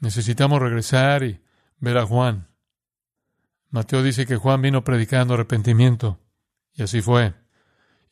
Necesitamos 0.00 0.60
regresar 0.60 1.22
y 1.22 1.40
ver 1.78 1.98
a 1.98 2.06
Juan. 2.06 2.48
Mateo 3.72 4.04
dice 4.04 4.24
que 4.24 4.36
Juan 4.36 4.62
vino 4.62 4.84
predicando 4.84 5.34
arrepentimiento, 5.34 6.20
y 6.72 6.84
así 6.84 7.02
fue. 7.02 7.34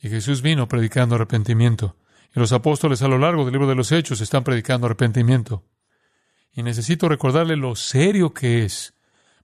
Y 0.00 0.08
Jesús 0.08 0.42
vino 0.42 0.66
predicando 0.66 1.14
arrepentimiento. 1.14 1.96
Y 2.34 2.40
los 2.40 2.52
apóstoles 2.52 3.02
a 3.02 3.08
lo 3.08 3.18
largo 3.18 3.44
del 3.44 3.52
libro 3.52 3.68
de 3.68 3.76
los 3.76 3.92
Hechos 3.92 4.20
están 4.20 4.42
predicando 4.42 4.86
arrepentimiento. 4.86 5.64
Y 6.50 6.64
necesito 6.64 7.08
recordarle 7.08 7.54
lo 7.54 7.76
serio 7.76 8.34
que 8.34 8.64
es 8.64 8.94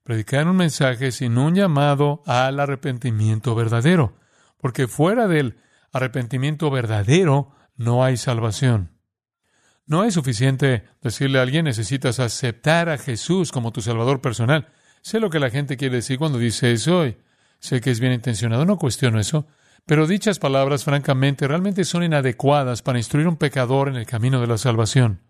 predicar 0.03 0.49
un 0.49 0.57
mensaje 0.57 1.13
sin 1.13 1.39
un 1.39 1.55
llamado 1.55 2.25
al 2.27 2.59
arrepentimiento 2.59 3.55
verdadero 3.55 4.17
porque 4.67 4.89
fuera 4.89 5.29
del 5.29 5.59
arrepentimiento 5.93 6.71
verdadero 6.71 7.53
no 7.77 8.05
hay 8.05 8.17
salvación. 8.17 8.99
No 9.87 10.05
es 10.05 10.15
suficiente 10.15 10.85
decirle 11.01 11.39
a 11.39 11.43
alguien 11.43 11.65
necesitas 11.65 12.19
aceptar 12.19 12.89
a 12.89 12.99
Jesús 12.99 13.53
como 13.53 13.73
tu 13.73 13.81
Salvador 13.81 14.21
personal. 14.21 14.73
Sé 15.07 15.21
lo 15.21 15.31
que 15.31 15.39
la 15.39 15.51
gente 15.51 15.77
quiere 15.77 15.95
decir 15.95 16.19
cuando 16.19 16.37
dice 16.37 16.73
eso 16.73 17.07
y 17.07 17.17
sé 17.61 17.81
que 17.81 17.93
es 17.93 18.01
bien 18.01 18.13
intencionado, 18.13 18.65
no 18.65 18.77
cuestiono 18.77 19.21
eso, 19.21 19.47
pero 19.85 20.09
dichas 20.09 20.41
palabras 20.41 20.83
francamente 20.83 21.47
realmente 21.47 21.85
son 21.85 22.03
inadecuadas 22.03 22.83
para 22.83 22.99
instruir 22.99 23.27
a 23.27 23.29
un 23.29 23.37
pecador 23.37 23.87
en 23.87 23.95
el 23.95 24.05
camino 24.05 24.41
de 24.41 24.49
la 24.49 24.59
salvación. 24.59 25.23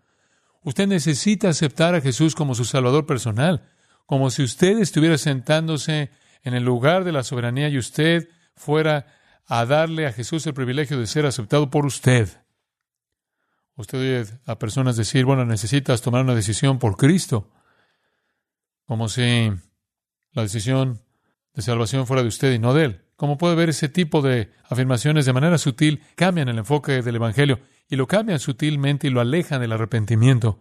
Usted 0.63 0.87
necesita 0.87 1.49
aceptar 1.49 1.93
a 1.93 2.01
Jesús 2.01 2.33
como 2.33 2.55
su 2.55 2.65
Salvador 2.65 3.05
personal, 3.05 3.69
como 4.07 4.31
si 4.31 4.41
usted 4.41 4.79
estuviera 4.79 5.15
sentándose 5.19 6.09
en 6.41 6.55
el 6.55 6.63
lugar 6.63 7.03
de 7.03 7.11
la 7.11 7.21
soberanía 7.21 7.69
y 7.69 7.77
usted 7.77 8.29
fuera 8.55 9.05
a 9.45 9.63
darle 9.67 10.07
a 10.07 10.11
Jesús 10.11 10.47
el 10.47 10.55
privilegio 10.55 10.99
de 10.99 11.05
ser 11.05 11.27
aceptado 11.27 11.69
por 11.69 11.85
usted. 11.85 12.29
Usted 13.75 13.99
oye 13.99 14.25
a 14.47 14.57
personas 14.57 14.97
decir, 14.97 15.25
bueno, 15.25 15.45
necesitas 15.45 16.01
tomar 16.01 16.23
una 16.23 16.33
decisión 16.33 16.79
por 16.79 16.97
Cristo, 16.97 17.51
como 18.87 19.07
si 19.07 19.51
la 20.37 20.43
decisión 20.43 21.01
de 21.55 21.63
salvación 21.63 22.05
fuera 22.05 22.21
de 22.21 22.27
usted 22.27 22.53
y 22.53 22.59
no 22.59 22.73
de 22.75 22.85
Él. 22.85 23.01
Como 23.15 23.39
puede 23.39 23.55
ver, 23.55 23.69
ese 23.69 23.89
tipo 23.89 24.21
de 24.21 24.51
afirmaciones 24.69 25.25
de 25.25 25.33
manera 25.33 25.57
sutil 25.57 26.03
cambian 26.15 26.47
el 26.47 26.59
enfoque 26.59 27.01
del 27.01 27.15
Evangelio 27.15 27.59
y 27.89 27.95
lo 27.95 28.07
cambian 28.07 28.39
sutilmente 28.39 29.07
y 29.07 29.09
lo 29.09 29.19
alejan 29.19 29.61
del 29.61 29.71
arrepentimiento. 29.71 30.59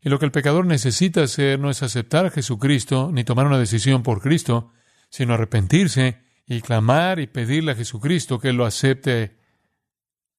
Y 0.00 0.08
lo 0.08 0.20
que 0.20 0.26
el 0.26 0.30
pecador 0.30 0.64
necesita 0.66 1.24
hacer 1.24 1.58
no 1.58 1.68
es 1.68 1.82
aceptar 1.82 2.26
a 2.26 2.30
Jesucristo 2.30 3.10
ni 3.12 3.24
tomar 3.24 3.46
una 3.46 3.58
decisión 3.58 4.04
por 4.04 4.20
Cristo, 4.22 4.70
sino 5.10 5.34
arrepentirse 5.34 6.22
y 6.46 6.60
clamar 6.60 7.18
y 7.18 7.26
pedirle 7.26 7.72
a 7.72 7.74
Jesucristo 7.74 8.38
que 8.38 8.52
lo 8.52 8.64
acepte 8.64 9.36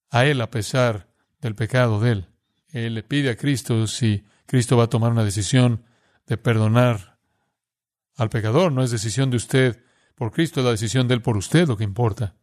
a 0.09 0.25
Él 0.25 0.39
a 0.39 0.49
pesar 0.49 1.09
del 1.41 1.55
pecado 1.55 1.99
de 1.99 2.11
Él. 2.11 2.27
Él 2.69 2.93
le 2.93 3.03
pide 3.03 3.31
a 3.31 3.35
Cristo 3.35 3.85
si 3.87 4.23
Cristo 4.45 4.77
va 4.77 4.85
a 4.85 4.89
tomar 4.89 5.11
una 5.11 5.25
decisión 5.25 5.83
de 6.27 6.37
perdonar 6.37 7.08
al 8.19 8.29
pecador. 8.29 8.71
No 8.71 8.83
es 8.83 8.91
decisión 8.91 9.31
de 9.31 9.37
usted 9.37 9.83
por 10.15 10.31
Cristo, 10.31 10.59
es 10.59 10.65
la 10.65 10.71
decisión 10.71 11.07
de 11.07 11.15
Él 11.15 11.21
por 11.21 11.37
usted 11.37 11.67
lo 11.67 11.77
que 11.77 11.83
importa. 11.83 12.35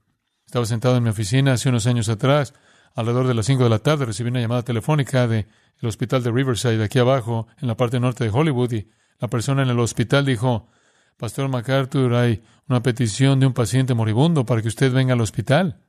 Estaba 0.47 0.65
sentado 0.65 0.97
en 0.97 1.03
mi 1.03 1.11
oficina 1.11 1.53
hace 1.53 1.69
unos 1.69 1.87
años 1.87 2.09
atrás, 2.09 2.55
alrededor 2.95 3.27
de 3.27 3.35
las 3.35 3.47
cinco 3.47 3.65
de 3.65 3.71
la 3.71 3.81
tarde, 3.81 4.07
recibí 4.07 4.31
una 4.31 4.41
llamada 4.41 4.63
telefónica 4.63 5.27
del 5.27 5.47
hospital 5.83 6.23
de 6.23 6.33
Riverside, 6.33 6.83
aquí 6.83 6.99
abajo, 6.99 7.47
en 7.61 7.69
la 7.69 7.77
parte 7.77 8.01
norte 8.01 8.25
de 8.25 8.31
Hollywood, 8.31 8.73
y 8.73 8.89
la 9.19 9.29
persona 9.29 9.63
en 9.63 9.69
el 9.69 9.79
hospital 9.79 10.25
dijo, 10.25 10.69
Pastor 11.17 11.49
MacArthur, 11.49 12.15
hay 12.15 12.43
una 12.69 12.83
petición 12.83 13.41
de 13.41 13.47
un 13.47 13.53
paciente 13.53 13.95
moribundo 13.95 14.47
para 14.47 14.63
que 14.63 14.69
usted 14.69 14.93
venga 14.93 15.15
al 15.15 15.21
hospital. 15.21 15.83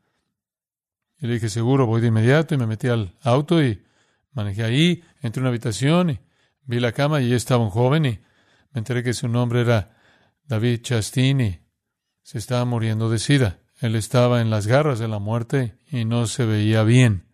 Y 1.20 1.28
le 1.28 1.36
dije, 1.36 1.50
seguro, 1.50 1.86
voy 1.86 2.02
de 2.02 2.08
inmediato 2.08 2.54
y 2.54 2.58
me 2.58 2.68
metí 2.68 2.88
al 2.88 3.16
auto 3.24 3.64
y 3.64 3.84
manejé 4.34 4.64
ahí, 4.64 5.04
entré 5.22 5.40
a 5.40 5.44
una 5.44 5.50
habitación 5.50 6.12
y 6.12 6.20
vi 6.66 6.80
la 6.80 6.92
cama 6.92 7.22
y 7.22 7.34
estaba 7.34 7.64
un 7.64 7.70
joven 7.70 8.06
y 8.06 8.20
me 8.78 8.82
enteré 8.82 9.02
que 9.02 9.16
su 9.16 9.28
nombre 9.28 9.62
era 9.62 9.98
David 10.46 10.82
Chastini. 10.84 11.62
Se 12.22 12.38
estaba 12.38 12.64
muriendo 12.64 13.10
de 13.10 13.18
sida. 13.18 13.60
Él 13.82 13.96
estaba 13.96 14.40
en 14.40 14.52
las 14.52 14.68
garras 14.68 15.00
de 15.00 15.08
la 15.08 15.18
muerte 15.18 15.80
y 15.90 16.06
no 16.06 16.28
se 16.28 16.46
veía 16.46 16.84
bien. 16.84 17.26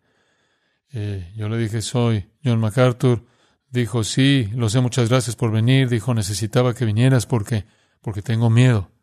Eh, 0.93 1.33
yo 1.35 1.49
le 1.49 1.57
dije, 1.57 1.81
soy 1.81 2.31
John 2.45 2.61
MacArthur. 2.61 3.25
Dijo, 3.69 4.05
sí, 4.05 4.49
lo 4.55 4.69
sé, 4.69 4.79
muchas 4.79 5.09
gracias 5.09 5.35
por 5.35 5.51
venir. 5.51 5.89
Dijo, 5.89 6.13
necesitaba 6.13 6.73
que 6.73 6.85
vinieras 6.85 7.25
porque 7.25 7.65
porque 7.99 8.21
tengo 8.21 8.49
miedo. 8.49 8.93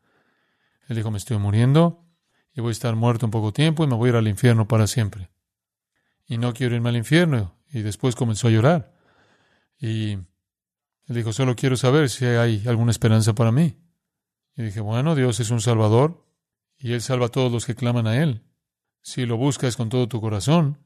Él 0.88 0.96
dijo, 0.96 1.10
me 1.10 1.18
estoy 1.18 1.36
muriendo 1.36 2.06
y 2.54 2.62
voy 2.62 2.70
a 2.70 2.72
estar 2.72 2.96
muerto 2.96 3.26
en 3.26 3.32
poco 3.32 3.52
tiempo 3.52 3.84
y 3.84 3.86
me 3.86 3.96
voy 3.96 4.08
a 4.08 4.12
ir 4.12 4.16
al 4.16 4.28
infierno 4.28 4.66
para 4.66 4.86
siempre. 4.86 5.28
y 6.26 6.38
no 6.38 6.54
quiero 6.54 6.74
irme 6.74 6.88
al 6.88 6.96
infierno. 6.96 7.58
Y 7.70 7.82
después 7.82 8.16
comenzó 8.16 8.48
a 8.48 8.50
llorar. 8.50 8.94
Y 9.78 10.16
él 11.10 11.16
dijo, 11.16 11.32
solo 11.32 11.56
quiero 11.56 11.76
saber 11.76 12.08
si 12.08 12.24
hay 12.24 12.62
alguna 12.68 12.92
esperanza 12.92 13.34
para 13.34 13.50
mí. 13.50 13.76
Y 14.56 14.62
dije, 14.62 14.78
bueno, 14.78 15.16
Dios 15.16 15.40
es 15.40 15.50
un 15.50 15.60
Salvador 15.60 16.24
y 16.78 16.92
Él 16.92 17.02
salva 17.02 17.26
a 17.26 17.30
todos 17.30 17.50
los 17.50 17.66
que 17.66 17.74
claman 17.74 18.06
a 18.06 18.22
Él. 18.22 18.44
Si 19.02 19.26
lo 19.26 19.36
buscas 19.36 19.76
con 19.76 19.88
todo 19.88 20.06
tu 20.06 20.20
corazón 20.20 20.78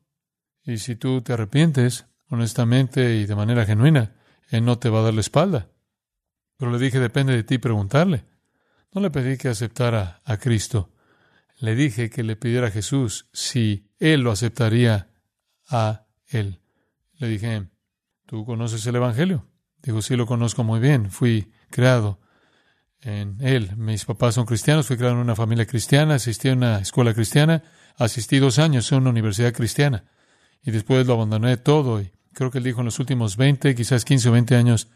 y 0.62 0.78
si 0.78 0.96
tú 0.96 1.20
te 1.20 1.34
arrepientes 1.34 2.06
honestamente 2.30 3.16
y 3.16 3.26
de 3.26 3.36
manera 3.36 3.66
genuina, 3.66 4.16
Él 4.48 4.64
no 4.64 4.78
te 4.78 4.88
va 4.88 5.00
a 5.00 5.02
dar 5.02 5.12
la 5.12 5.20
espalda. 5.20 5.68
Pero 6.56 6.72
le 6.72 6.78
dije, 6.78 6.98
depende 7.00 7.34
de 7.34 7.44
ti 7.44 7.58
preguntarle. 7.58 8.24
No 8.92 9.02
le 9.02 9.10
pedí 9.10 9.36
que 9.36 9.48
aceptara 9.48 10.22
a 10.24 10.38
Cristo. 10.38 10.90
Le 11.58 11.74
dije 11.74 12.08
que 12.08 12.22
le 12.22 12.36
pidiera 12.36 12.68
a 12.68 12.70
Jesús 12.70 13.28
si 13.34 13.90
Él 13.98 14.22
lo 14.22 14.30
aceptaría 14.30 15.10
a 15.68 16.06
Él. 16.28 16.62
Le 17.18 17.28
dije, 17.28 17.68
¿tú 18.24 18.46
conoces 18.46 18.86
el 18.86 18.96
Evangelio? 18.96 19.50
Dijo, 19.84 20.00
sí, 20.00 20.16
lo 20.16 20.26
conozco 20.26 20.64
muy 20.64 20.80
bien. 20.80 21.10
Fui 21.10 21.52
creado 21.70 22.18
en 23.02 23.36
Él. 23.40 23.76
Mis 23.76 24.06
papás 24.06 24.34
son 24.34 24.46
cristianos, 24.46 24.86
fui 24.86 24.96
creado 24.96 25.14
en 25.16 25.20
una 25.20 25.36
familia 25.36 25.66
cristiana, 25.66 26.14
asistí 26.14 26.48
a 26.48 26.54
una 26.54 26.78
escuela 26.78 27.12
cristiana, 27.12 27.62
asistí 27.96 28.38
dos 28.38 28.58
años 28.58 28.90
a 28.90 28.96
una 28.96 29.10
universidad 29.10 29.52
cristiana. 29.52 30.04
Y 30.62 30.70
después 30.70 31.06
lo 31.06 31.12
abandoné 31.12 31.58
todo. 31.58 32.00
Y 32.00 32.10
creo 32.32 32.50
que 32.50 32.58
él 32.58 32.64
dijo 32.64 32.80
en 32.80 32.86
los 32.86 32.98
últimos 32.98 33.36
20, 33.36 33.74
quizás 33.74 34.06
15 34.06 34.30
o 34.30 34.32
20 34.32 34.56
años, 34.56 34.88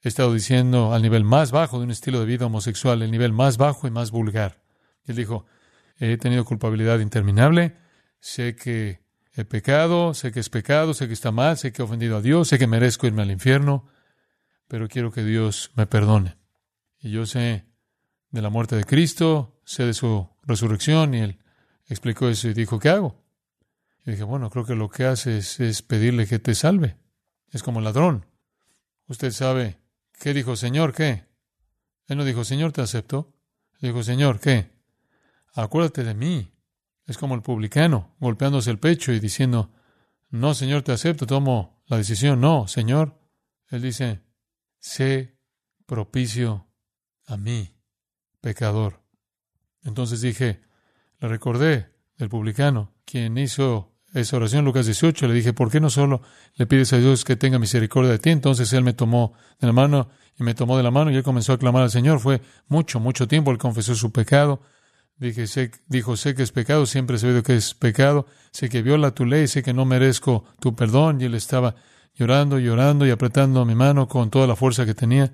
he 0.00 0.08
estado 0.08 0.32
diciendo 0.32 0.94
al 0.94 1.02
nivel 1.02 1.24
más 1.24 1.50
bajo 1.50 1.78
de 1.78 1.84
un 1.84 1.90
estilo 1.90 2.20
de 2.20 2.26
vida 2.26 2.46
homosexual, 2.46 3.02
el 3.02 3.10
nivel 3.10 3.32
más 3.32 3.58
bajo 3.58 3.88
y 3.88 3.90
más 3.90 4.12
vulgar. 4.12 4.62
él 5.06 5.16
dijo, 5.16 5.44
he 5.98 6.16
tenido 6.18 6.44
culpabilidad 6.44 7.00
interminable, 7.00 7.76
sé 8.20 8.54
que 8.54 9.00
he 9.34 9.44
pecado, 9.44 10.14
sé 10.14 10.30
que 10.32 10.40
es 10.40 10.48
pecado, 10.48 10.94
sé 10.94 11.08
que 11.08 11.14
está 11.14 11.32
mal, 11.32 11.58
sé 11.58 11.72
que 11.72 11.82
he 11.82 11.84
ofendido 11.84 12.16
a 12.16 12.22
Dios, 12.22 12.48
sé 12.48 12.58
que 12.58 12.66
merezco 12.66 13.06
irme 13.06 13.22
al 13.22 13.30
infierno, 13.30 13.88
pero 14.70 14.88
quiero 14.88 15.10
que 15.10 15.24
Dios 15.24 15.72
me 15.74 15.86
perdone. 15.86 16.36
Y 17.00 17.10
yo 17.10 17.26
sé 17.26 17.66
de 18.30 18.40
la 18.40 18.48
muerte 18.48 18.76
de 18.76 18.84
Cristo, 18.84 19.60
sé 19.64 19.84
de 19.84 19.92
su 19.92 20.28
resurrección, 20.44 21.12
y 21.12 21.18
él 21.18 21.38
explicó 21.88 22.28
eso 22.28 22.48
y 22.48 22.54
dijo, 22.54 22.78
¿qué 22.78 22.88
hago? 22.88 23.20
Y 24.06 24.12
dije, 24.12 24.22
bueno, 24.22 24.48
creo 24.48 24.64
que 24.64 24.76
lo 24.76 24.88
que 24.88 25.04
haces 25.04 25.58
es 25.58 25.82
pedirle 25.82 26.26
que 26.26 26.38
te 26.38 26.54
salve. 26.54 26.96
Es 27.50 27.64
como 27.64 27.80
el 27.80 27.84
ladrón. 27.84 28.26
Usted 29.08 29.32
sabe 29.32 29.80
¿Qué 30.20 30.34
dijo, 30.34 30.54
Señor? 30.54 30.92
¿Qué? 30.92 31.24
Él 32.06 32.18
no 32.18 32.26
dijo, 32.26 32.44
Señor, 32.44 32.72
te 32.72 32.82
acepto. 32.82 33.32
Dijo, 33.80 34.02
Señor, 34.02 34.38
¿qué? 34.38 34.70
Acuérdate 35.54 36.04
de 36.04 36.12
mí. 36.12 36.52
Es 37.06 37.16
como 37.16 37.34
el 37.34 37.40
publicano, 37.40 38.14
golpeándose 38.20 38.70
el 38.70 38.78
pecho 38.78 39.12
y 39.12 39.18
diciendo, 39.18 39.72
no, 40.28 40.52
Señor, 40.52 40.82
te 40.82 40.92
acepto, 40.92 41.26
tomo 41.26 41.82
la 41.86 41.96
decisión. 41.96 42.38
No, 42.38 42.68
Señor. 42.68 43.18
Él 43.70 43.80
dice, 43.80 44.20
sé 44.80 45.38
propicio 45.86 46.66
a 47.26 47.36
mí, 47.36 47.76
pecador. 48.40 49.02
Entonces 49.84 50.20
dije, 50.20 50.60
le 51.20 51.28
recordé 51.28 51.92
del 52.16 52.28
publicano, 52.28 52.92
quien 53.04 53.38
hizo 53.38 53.90
esa 54.12 54.36
oración, 54.36 54.64
Lucas 54.64 54.86
18, 54.86 55.28
le 55.28 55.34
dije, 55.34 55.52
¿por 55.52 55.70
qué 55.70 55.80
no 55.80 55.88
solo 55.88 56.22
le 56.54 56.66
pides 56.66 56.92
a 56.92 56.98
Dios 56.98 57.24
que 57.24 57.36
tenga 57.36 57.58
misericordia 57.58 58.10
de 58.10 58.18
ti? 58.18 58.30
Entonces 58.30 58.72
él 58.72 58.82
me 58.82 58.92
tomó 58.92 59.34
de 59.60 59.68
la 59.68 59.72
mano 59.72 60.10
y 60.38 60.42
me 60.42 60.54
tomó 60.54 60.76
de 60.76 60.82
la 60.82 60.90
mano 60.90 61.10
y 61.10 61.16
él 61.16 61.22
comenzó 61.22 61.52
a 61.52 61.58
clamar 61.58 61.82
al 61.82 61.90
Señor. 61.90 62.18
Fue 62.18 62.40
mucho, 62.66 62.98
mucho 62.98 63.28
tiempo. 63.28 63.52
Él 63.52 63.58
confesó 63.58 63.94
su 63.94 64.10
pecado. 64.10 64.62
Dije, 65.16 65.46
sé, 65.46 65.70
dijo, 65.86 66.16
sé 66.16 66.34
que 66.34 66.42
es 66.42 66.50
pecado, 66.50 66.86
siempre 66.86 67.16
he 67.16 67.18
sabido 67.18 67.42
que 67.42 67.54
es 67.54 67.74
pecado, 67.74 68.26
sé 68.52 68.70
que 68.70 68.80
viola 68.80 69.10
tu 69.10 69.26
ley, 69.26 69.46
sé 69.48 69.62
que 69.62 69.74
no 69.74 69.84
merezco 69.84 70.44
tu 70.60 70.74
perdón. 70.74 71.20
Y 71.20 71.24
él 71.24 71.34
estaba 71.34 71.76
llorando, 72.14 72.58
llorando 72.58 73.06
y 73.06 73.10
apretando 73.10 73.64
mi 73.64 73.74
mano 73.74 74.08
con 74.08 74.30
toda 74.30 74.46
la 74.46 74.56
fuerza 74.56 74.86
que 74.86 74.94
tenía. 74.94 75.32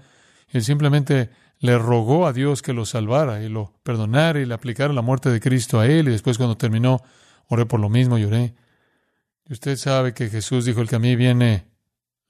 Él 0.48 0.62
simplemente 0.62 1.30
le 1.58 1.78
rogó 1.78 2.26
a 2.26 2.32
Dios 2.32 2.62
que 2.62 2.72
lo 2.72 2.84
salvara 2.84 3.42
y 3.42 3.48
lo 3.48 3.72
perdonara 3.82 4.40
y 4.40 4.44
le 4.44 4.54
aplicara 4.54 4.92
la 4.92 5.02
muerte 5.02 5.30
de 5.30 5.40
Cristo 5.40 5.80
a 5.80 5.86
él. 5.86 6.08
Y 6.08 6.12
después 6.12 6.36
cuando 6.36 6.56
terminó, 6.56 7.02
oré 7.48 7.66
por 7.66 7.80
lo 7.80 7.88
mismo, 7.88 8.18
lloré. 8.18 8.54
Y 9.48 9.52
usted 9.52 9.76
sabe 9.76 10.12
que 10.12 10.28
Jesús 10.28 10.64
dijo, 10.64 10.80
el 10.80 10.88
que 10.88 10.96
a 10.96 11.00
mí 11.00 11.16
viene, 11.16 11.66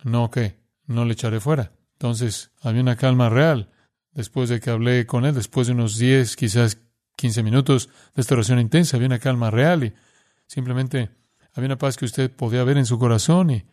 no 0.04 0.30
que, 0.30 0.58
no 0.86 1.04
le 1.04 1.14
echaré 1.14 1.40
fuera. 1.40 1.72
Entonces, 1.92 2.50
había 2.60 2.82
una 2.82 2.96
calma 2.96 3.28
real 3.30 3.70
después 4.12 4.48
de 4.48 4.60
que 4.60 4.70
hablé 4.70 5.06
con 5.06 5.24
él, 5.24 5.34
después 5.34 5.66
de 5.66 5.74
unos 5.74 5.98
10, 5.98 6.36
quizás 6.36 6.78
15 7.16 7.42
minutos 7.42 7.88
de 8.14 8.22
esta 8.22 8.34
oración 8.34 8.58
intensa, 8.60 8.96
había 8.96 9.06
una 9.06 9.18
calma 9.18 9.50
real 9.50 9.84
y 9.84 9.94
simplemente 10.46 11.10
había 11.54 11.66
una 11.66 11.78
paz 11.78 11.96
que 11.96 12.04
usted 12.04 12.30
podía 12.30 12.64
ver 12.64 12.78
en 12.78 12.86
su 12.86 12.98
corazón 12.98 13.50
y 13.50 13.64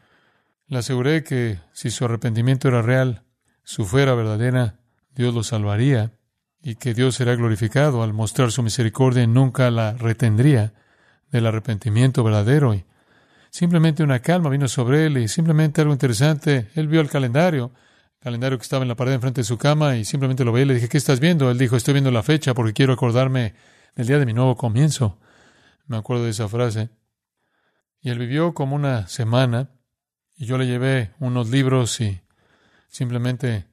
le 0.73 0.79
aseguré 0.79 1.23
que 1.23 1.59
si 1.71 1.89
su 1.89 2.05
arrepentimiento 2.05 2.67
era 2.67 2.81
real, 2.81 3.23
su 3.63 3.85
fe 3.85 4.01
era 4.01 4.15
verdadera, 4.15 4.79
Dios 5.15 5.33
lo 5.33 5.43
salvaría 5.43 6.11
y 6.61 6.75
que 6.75 6.93
Dios 6.93 7.15
será 7.15 7.35
glorificado 7.35 8.03
al 8.03 8.13
mostrar 8.13 8.51
su 8.51 8.63
misericordia 8.63 9.23
y 9.23 9.27
nunca 9.27 9.71
la 9.71 9.93
retendría 9.93 10.73
del 11.31 11.45
arrepentimiento 11.45 12.23
verdadero. 12.23 12.73
Y 12.73 12.85
Simplemente 13.53 14.01
una 14.01 14.17
calma 14.17 14.49
vino 14.49 14.67
sobre 14.67 15.05
él 15.05 15.19
y 15.19 15.27
simplemente 15.27 15.81
algo 15.81 15.93
interesante. 15.93 16.71
Él 16.73 16.87
vio 16.87 17.01
el 17.01 17.09
calendario, 17.09 17.71
calendario 18.19 18.57
que 18.57 18.63
estaba 18.63 18.81
en 18.81 18.87
la 18.87 18.95
pared 18.95 19.13
enfrente 19.13 19.41
de 19.41 19.45
su 19.45 19.59
cama 19.59 19.95
y 19.95 20.05
simplemente 20.05 20.43
lo 20.43 20.51
veía 20.51 20.63
y 20.63 20.67
le 20.69 20.73
dije, 20.73 20.89
¿qué 20.89 20.97
estás 20.97 21.19
viendo? 21.19 21.51
Él 21.51 21.59
dijo, 21.59 21.75
estoy 21.75 21.93
viendo 21.93 22.09
la 22.09 22.23
fecha 22.23 22.55
porque 22.55 22.73
quiero 22.73 22.93
acordarme 22.93 23.53
del 23.95 24.07
día 24.07 24.17
de 24.17 24.25
mi 24.25 24.33
nuevo 24.33 24.57
comienzo. 24.57 25.19
Me 25.85 25.97
acuerdo 25.97 26.23
de 26.23 26.31
esa 26.31 26.47
frase. 26.47 26.89
Y 28.01 28.09
él 28.09 28.17
vivió 28.17 28.55
como 28.55 28.75
una 28.75 29.07
semana 29.07 29.69
y 30.43 30.45
yo 30.45 30.57
le 30.57 30.67
llevé 30.67 31.13
unos 31.19 31.49
libros 31.49 32.01
y 32.01 32.19
simplemente 32.89 33.65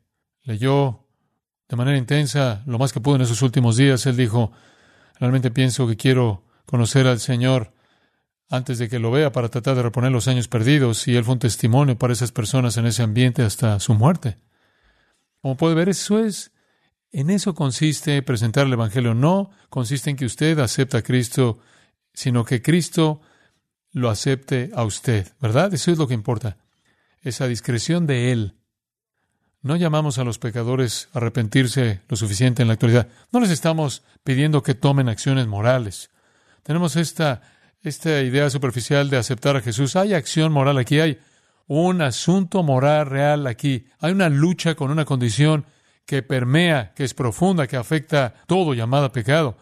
leyó 0.44 1.04
de 1.68 1.74
manera 1.74 1.98
intensa 1.98 2.62
lo 2.64 2.78
más 2.78 2.92
que 2.92 3.00
pudo 3.00 3.16
en 3.16 3.22
esos 3.22 3.42
últimos 3.42 3.76
días. 3.76 4.06
Él 4.06 4.16
dijo, 4.16 4.52
realmente 5.18 5.50
pienso 5.50 5.88
que 5.88 5.96
quiero 5.96 6.44
conocer 6.66 7.08
al 7.08 7.18
Señor 7.18 7.72
antes 8.48 8.78
de 8.78 8.88
que 8.88 9.00
lo 9.00 9.10
vea 9.10 9.32
para 9.32 9.48
tratar 9.48 9.74
de 9.74 9.82
reponer 9.82 10.12
los 10.12 10.28
años 10.28 10.46
perdidos 10.46 11.08
y 11.08 11.16
él 11.16 11.24
fue 11.24 11.34
un 11.34 11.40
testimonio 11.40 11.98
para 11.98 12.12
esas 12.12 12.30
personas 12.30 12.76
en 12.76 12.86
ese 12.86 13.02
ambiente 13.02 13.42
hasta 13.42 13.80
su 13.80 13.94
muerte. 13.94 14.38
Como 15.42 15.56
puede 15.56 15.74
ver, 15.74 15.88
eso 15.88 16.20
es, 16.20 16.52
en 17.10 17.30
eso 17.30 17.52
consiste 17.52 18.22
presentar 18.22 18.68
el 18.68 18.74
Evangelio. 18.74 19.14
No 19.14 19.50
consiste 19.70 20.08
en 20.08 20.16
que 20.16 20.24
usted 20.24 20.56
acepta 20.60 20.98
a 20.98 21.02
Cristo, 21.02 21.58
sino 22.14 22.44
que 22.44 22.62
Cristo 22.62 23.22
lo 23.92 24.10
acepte 24.10 24.70
a 24.74 24.84
usted, 24.84 25.32
¿verdad? 25.40 25.72
Eso 25.74 25.90
es 25.90 25.98
lo 25.98 26.06
que 26.06 26.14
importa. 26.14 26.56
Esa 27.22 27.46
discreción 27.46 28.06
de 28.06 28.32
Él. 28.32 28.54
No 29.62 29.76
llamamos 29.76 30.18
a 30.18 30.24
los 30.24 30.38
pecadores 30.38 31.08
a 31.12 31.18
arrepentirse 31.18 32.00
lo 32.08 32.16
suficiente 32.16 32.62
en 32.62 32.68
la 32.68 32.74
actualidad. 32.74 33.08
No 33.30 33.40
les 33.40 33.50
estamos 33.50 34.02
pidiendo 34.24 34.62
que 34.62 34.74
tomen 34.74 35.08
acciones 35.08 35.46
morales. 35.46 36.10
Tenemos 36.62 36.96
esta 36.96 37.42
esta 37.82 38.20
idea 38.20 38.50
superficial 38.50 39.08
de 39.08 39.16
aceptar 39.16 39.56
a 39.56 39.60
Jesús. 39.60 39.96
Hay 39.96 40.14
acción 40.14 40.52
moral 40.52 40.78
aquí, 40.78 41.00
hay 41.00 41.18
un 41.66 42.02
asunto 42.02 42.62
moral 42.62 43.06
real 43.06 43.46
aquí. 43.46 43.86
Hay 44.00 44.12
una 44.12 44.28
lucha 44.28 44.74
con 44.74 44.90
una 44.90 45.04
condición 45.04 45.64
que 46.04 46.22
permea, 46.22 46.92
que 46.94 47.04
es 47.04 47.14
profunda, 47.14 47.66
que 47.66 47.76
afecta 47.76 48.34
todo 48.46 48.74
llamada 48.74 49.12
pecado. 49.12 49.56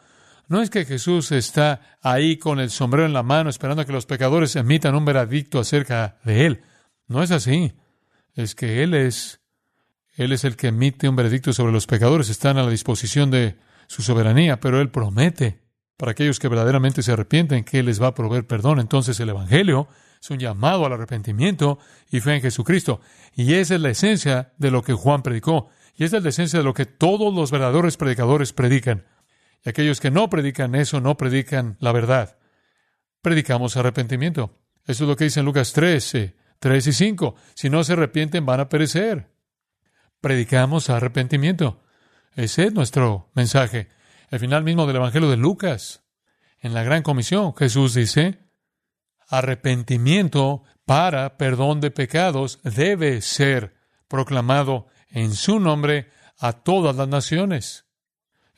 No 0.49 0.63
es 0.63 0.71
que 0.71 0.87
Jesús 0.87 1.31
está 1.31 1.99
ahí 2.01 2.39
con 2.39 2.59
el 2.59 2.71
sombrero 2.71 3.07
en 3.07 3.13
la 3.13 3.23
mano 3.23 3.51
esperando 3.51 3.83
a 3.83 3.85
que 3.85 3.93
los 3.93 4.07
pecadores 4.07 4.57
emitan 4.57 4.95
un 4.95 5.05
veredicto 5.05 5.61
acerca 5.61 6.17
de 6.25 6.47
Él. 6.47 6.63
No 7.07 7.23
es 7.23 7.31
así. 7.31 7.75
Es 8.35 8.55
que 8.55 8.83
Él 8.83 8.95
es, 8.95 9.41
Él 10.17 10.33
es 10.33 10.45
el 10.45 10.57
que 10.57 10.69
emite 10.69 11.09
un 11.09 11.17
veredicto 11.17 11.53
sobre 11.53 11.73
los 11.73 11.87
pecadores. 11.87 12.31
Están 12.31 12.57
a 12.57 12.63
la 12.63 12.71
disposición 12.71 13.31
de 13.31 13.59
su 13.89 14.01
soberanía, 14.01 14.59
pero 14.59 14.81
Él 14.81 14.91
promete 14.91 15.61
para 15.99 16.13
aquellos 16.13 16.39
que 16.39 16.49
verdaderamente 16.49 17.03
se 17.03 17.13
arrepienten, 17.13 17.65
que 17.65 17.81
Él 17.81 17.87
les 17.87 18.01
va 18.01 18.09
a 18.09 18.15
proveer 18.15 18.47
perdón. 18.47 18.81
Entonces 18.81 19.21
el 19.21 19.29
Evangelio 19.29 19.89
es 20.21 20.31
un 20.31 20.39
llamado 20.39 20.87
al 20.87 20.95
arrepentimiento 20.95 21.79
y 22.11 22.21
fe 22.21 22.37
en 22.37 22.41
Jesucristo. 22.41 23.01
Y 23.35 23.53
esa 23.55 23.75
es 23.75 23.81
la 23.83 23.91
esencia 23.91 24.53
de 24.57 24.71
lo 24.71 24.83
que 24.83 24.95
Juan 24.95 25.23
predicó. 25.23 25.69
Y 25.95 26.05
esa 26.05 26.19
es 26.19 26.23
la 26.23 26.31
esencia 26.31 26.61
de 26.61 26.65
lo 26.65 26.73
que 26.73 26.87
todos 26.87 27.35
los 27.35 27.51
verdaderos 27.51 27.97
predicadores 27.97 28.53
predican. 28.53 29.05
Y 29.65 29.71
aquellos 29.71 30.01
que 30.01 30.11
no 30.11 30.31
predican 30.31 30.75
eso, 30.75 31.01
no 31.01 31.17
predican 31.17 31.77
la 31.81 31.93
verdad. 31.93 32.39
Predicamos 33.23 33.77
arrepentimiento. 33.77 34.59
Eso 34.85 35.05
es 35.05 35.09
lo 35.09 35.17
que 35.17 35.25
dice 35.25 35.41
en 35.41 35.47
Lucas 35.47 35.73
13, 35.73 36.37
3 36.59 36.87
y 36.87 36.93
5. 36.93 37.35
Si 37.55 37.69
no 37.69 37.85
se 37.85 37.93
arrepienten, 37.95 38.47
van 38.47 38.61
a 38.61 38.69
perecer. 38.69 39.31
Predicamos 40.21 40.91
arrepentimiento. 40.91 41.83
Ese 42.35 42.67
es 42.67 42.73
nuestro 42.73 43.31
mensaje 43.35 43.89
el 44.31 44.41
final 44.41 44.63
mismo 44.63 44.87
del 44.87 44.97
Evangelio 44.97 45.31
de 45.31 45.37
Lucas. 45.37 46.05
En 46.61 46.75
la 46.75 46.83
Gran 46.83 47.03
Comisión, 47.03 47.55
Jesús 47.57 47.95
dice, 47.95 48.39
arrepentimiento 49.29 50.65
para 50.85 51.37
perdón 51.37 51.81
de 51.81 51.91
pecados 51.91 52.61
debe 52.63 53.21
ser 53.21 53.75
proclamado 54.09 54.89
en 55.11 55.35
su 55.35 55.61
nombre 55.61 56.11
a 56.39 56.53
todas 56.53 56.97
las 56.97 57.09
naciones. 57.09 57.87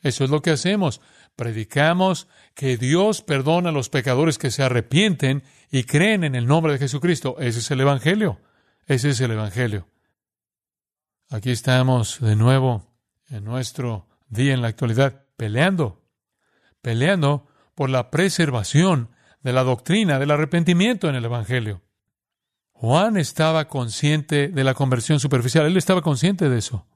Eso 0.01 0.23
es 0.23 0.29
lo 0.29 0.41
que 0.41 0.51
hacemos. 0.51 1.01
predicamos 1.35 2.27
que 2.53 2.77
Dios 2.77 3.21
perdona 3.21 3.69
a 3.69 3.71
los 3.71 3.89
pecadores 3.89 4.37
que 4.37 4.51
se 4.51 4.63
arrepienten 4.63 5.43
y 5.71 5.83
creen 5.83 6.23
en 6.23 6.35
el 6.35 6.45
nombre 6.45 6.73
de 6.73 6.79
Jesucristo. 6.79 7.37
Ese 7.39 7.59
es 7.59 7.71
el 7.71 7.79
Evangelio. 7.81 8.39
Ese 8.85 9.09
es 9.09 9.21
el 9.21 9.31
Evangelio. 9.31 9.87
Aquí 11.29 11.49
estamos 11.51 12.19
de 12.19 12.35
nuevo 12.35 12.93
en 13.29 13.45
nuestro 13.45 14.07
día 14.27 14.53
en 14.53 14.61
la 14.61 14.67
actualidad 14.67 15.25
peleando, 15.37 16.03
peleando 16.81 17.47
por 17.73 17.89
la 17.89 18.11
preservación 18.11 19.09
de 19.41 19.53
la 19.53 19.63
doctrina 19.63 20.19
del 20.19 20.31
arrepentimiento 20.31 21.09
en 21.09 21.15
el 21.15 21.25
Evangelio. 21.25 21.81
Juan 22.73 23.15
estaba 23.15 23.67
consciente 23.67 24.49
de 24.49 24.63
la 24.63 24.73
conversión 24.73 25.19
superficial, 25.19 25.65
él 25.65 25.77
estaba 25.77 26.01
consciente 26.01 26.49
de 26.49 26.57
eso. 26.57 26.87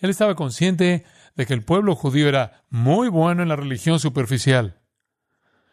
Él 0.00 0.10
estaba 0.10 0.34
consciente 0.34 1.04
de 1.38 1.46
que 1.46 1.54
el 1.54 1.62
pueblo 1.62 1.94
judío 1.94 2.28
era 2.28 2.64
muy 2.68 3.08
bueno 3.08 3.44
en 3.44 3.48
la 3.48 3.54
religión 3.54 4.00
superficial. 4.00 4.80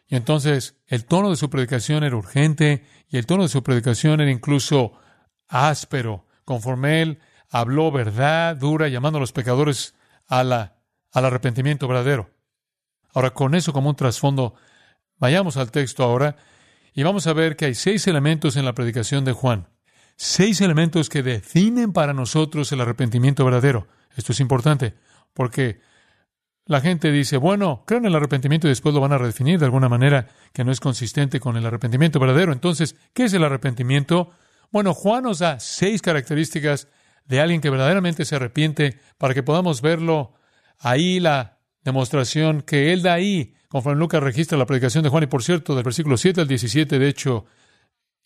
Y 0.06 0.14
entonces 0.14 0.76
el 0.86 1.04
tono 1.04 1.28
de 1.28 1.36
su 1.36 1.50
predicación 1.50 2.04
era 2.04 2.16
urgente 2.16 2.84
y 3.08 3.16
el 3.16 3.26
tono 3.26 3.42
de 3.42 3.48
su 3.48 3.64
predicación 3.64 4.20
era 4.20 4.30
incluso 4.30 4.92
áspero, 5.48 6.24
conforme 6.44 7.02
él 7.02 7.18
habló 7.50 7.90
verdad 7.90 8.54
dura, 8.56 8.86
llamando 8.86 9.16
a 9.16 9.20
los 9.20 9.32
pecadores 9.32 9.96
a 10.28 10.44
la, 10.44 10.76
al 11.10 11.24
arrepentimiento 11.24 11.88
verdadero. 11.88 12.30
Ahora, 13.12 13.34
con 13.34 13.56
eso 13.56 13.72
como 13.72 13.90
un 13.90 13.96
trasfondo, 13.96 14.54
vayamos 15.18 15.56
al 15.56 15.72
texto 15.72 16.04
ahora 16.04 16.36
y 16.94 17.02
vamos 17.02 17.26
a 17.26 17.32
ver 17.32 17.56
que 17.56 17.64
hay 17.64 17.74
seis 17.74 18.06
elementos 18.06 18.54
en 18.54 18.64
la 18.64 18.74
predicación 18.74 19.24
de 19.24 19.32
Juan. 19.32 19.66
Seis 20.14 20.60
elementos 20.60 21.08
que 21.08 21.24
definen 21.24 21.92
para 21.92 22.12
nosotros 22.12 22.70
el 22.70 22.82
arrepentimiento 22.82 23.44
verdadero. 23.44 23.88
Esto 24.14 24.30
es 24.30 24.38
importante 24.38 24.94
porque 25.36 25.80
la 26.64 26.80
gente 26.80 27.12
dice, 27.12 27.36
bueno, 27.36 27.84
creo 27.86 28.00
en 28.00 28.06
el 28.06 28.14
arrepentimiento 28.16 28.66
y 28.66 28.70
después 28.70 28.94
lo 28.94 29.02
van 29.02 29.12
a 29.12 29.18
redefinir 29.18 29.60
de 29.60 29.66
alguna 29.66 29.88
manera 29.88 30.28
que 30.52 30.64
no 30.64 30.72
es 30.72 30.80
consistente 30.80 31.38
con 31.38 31.56
el 31.56 31.66
arrepentimiento 31.66 32.18
verdadero. 32.18 32.52
Entonces, 32.52 32.96
¿qué 33.12 33.24
es 33.24 33.34
el 33.34 33.44
arrepentimiento? 33.44 34.30
Bueno, 34.72 34.94
Juan 34.94 35.24
nos 35.24 35.38
da 35.40 35.60
seis 35.60 36.00
características 36.00 36.88
de 37.26 37.40
alguien 37.40 37.60
que 37.60 37.70
verdaderamente 37.70 38.24
se 38.24 38.34
arrepiente 38.34 38.98
para 39.18 39.34
que 39.34 39.42
podamos 39.42 39.82
verlo 39.82 40.32
ahí 40.78 41.20
la 41.20 41.58
demostración 41.84 42.62
que 42.62 42.92
él 42.92 43.02
da 43.02 43.12
ahí, 43.12 43.54
conforme 43.68 44.00
Lucas 44.00 44.22
registra 44.22 44.58
la 44.58 44.66
predicación 44.66 45.04
de 45.04 45.10
Juan. 45.10 45.24
Y 45.24 45.28
por 45.28 45.42
cierto, 45.42 45.74
del 45.74 45.84
versículo 45.84 46.16
7 46.16 46.40
al 46.40 46.48
17, 46.48 46.98
de 46.98 47.08
hecho, 47.08 47.44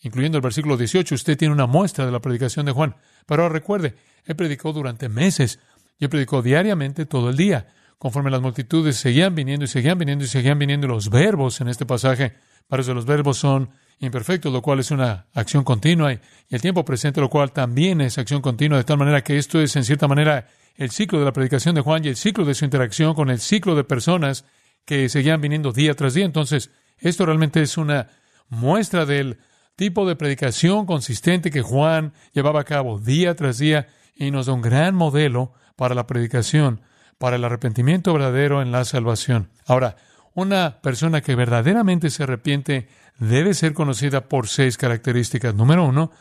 incluyendo 0.00 0.38
el 0.38 0.42
versículo 0.42 0.76
18, 0.76 1.14
usted 1.14 1.36
tiene 1.36 1.52
una 1.52 1.66
muestra 1.66 2.06
de 2.06 2.12
la 2.12 2.20
predicación 2.20 2.66
de 2.66 2.72
Juan. 2.72 2.94
Pero 3.26 3.48
recuerde, 3.48 3.96
él 4.24 4.36
predicó 4.36 4.72
durante 4.72 5.08
meses 5.08 5.58
y 6.00 6.08
predicó 6.08 6.42
diariamente 6.42 7.06
todo 7.06 7.30
el 7.30 7.36
día. 7.36 7.68
Conforme 7.98 8.30
las 8.30 8.40
multitudes 8.40 8.96
seguían 8.96 9.34
viniendo 9.34 9.66
y 9.66 9.68
seguían 9.68 9.98
viniendo 9.98 10.24
y 10.24 10.28
seguían 10.28 10.58
viniendo 10.58 10.88
los 10.88 11.10
verbos 11.10 11.60
en 11.60 11.68
este 11.68 11.84
pasaje, 11.84 12.32
para 12.66 12.82
eso 12.82 12.94
los 12.94 13.04
verbos 13.04 13.36
son 13.36 13.70
imperfectos, 13.98 14.50
lo 14.50 14.62
cual 14.62 14.80
es 14.80 14.90
una 14.90 15.26
acción 15.34 15.62
continua, 15.62 16.14
y 16.14 16.20
el 16.48 16.62
tiempo 16.62 16.84
presente, 16.84 17.20
lo 17.20 17.28
cual 17.28 17.52
también 17.52 18.00
es 18.00 18.16
acción 18.16 18.40
continua, 18.40 18.78
de 18.78 18.84
tal 18.84 18.96
manera 18.96 19.22
que 19.22 19.36
esto 19.36 19.60
es, 19.60 19.76
en 19.76 19.84
cierta 19.84 20.08
manera, 20.08 20.48
el 20.76 20.90
ciclo 20.90 21.18
de 21.18 21.26
la 21.26 21.34
predicación 21.34 21.74
de 21.74 21.82
Juan 21.82 22.02
y 22.02 22.08
el 22.08 22.16
ciclo 22.16 22.46
de 22.46 22.54
su 22.54 22.64
interacción 22.64 23.14
con 23.14 23.28
el 23.28 23.38
ciclo 23.38 23.74
de 23.74 23.84
personas 23.84 24.46
que 24.86 25.10
seguían 25.10 25.42
viniendo 25.42 25.72
día 25.72 25.94
tras 25.94 26.14
día. 26.14 26.24
Entonces, 26.24 26.70
esto 26.96 27.26
realmente 27.26 27.60
es 27.60 27.76
una 27.76 28.08
muestra 28.48 29.04
del 29.04 29.38
tipo 29.76 30.08
de 30.08 30.16
predicación 30.16 30.86
consistente 30.86 31.50
que 31.50 31.60
Juan 31.60 32.14
llevaba 32.32 32.60
a 32.60 32.64
cabo 32.64 32.98
día 32.98 33.34
tras 33.34 33.58
día 33.58 33.88
y 34.20 34.30
nos 34.30 34.46
da 34.46 34.52
un 34.52 34.60
gran 34.60 34.94
modelo 34.94 35.54
para 35.76 35.94
la 35.94 36.06
predicación, 36.06 36.82
para 37.16 37.36
el 37.36 37.44
arrepentimiento 37.44 38.12
verdadero 38.12 38.60
en 38.60 38.70
la 38.70 38.84
salvación. 38.84 39.48
Ahora, 39.66 39.96
una 40.34 40.82
persona 40.82 41.22
que 41.22 41.34
verdaderamente 41.34 42.10
se 42.10 42.24
arrepiente 42.24 42.86
debe 43.18 43.54
ser 43.54 43.72
conocida 43.72 44.28
por 44.28 44.46
seis 44.46 44.76
características. 44.76 45.54
Número 45.54 45.86
uno, 45.86 46.12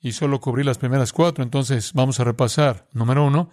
y 0.00 0.12
solo 0.12 0.40
cubrí 0.40 0.62
las 0.62 0.78
primeras 0.78 1.12
cuatro, 1.12 1.42
entonces 1.42 1.92
vamos 1.92 2.20
a 2.20 2.24
repasar. 2.24 2.86
Número 2.92 3.26
uno, 3.26 3.50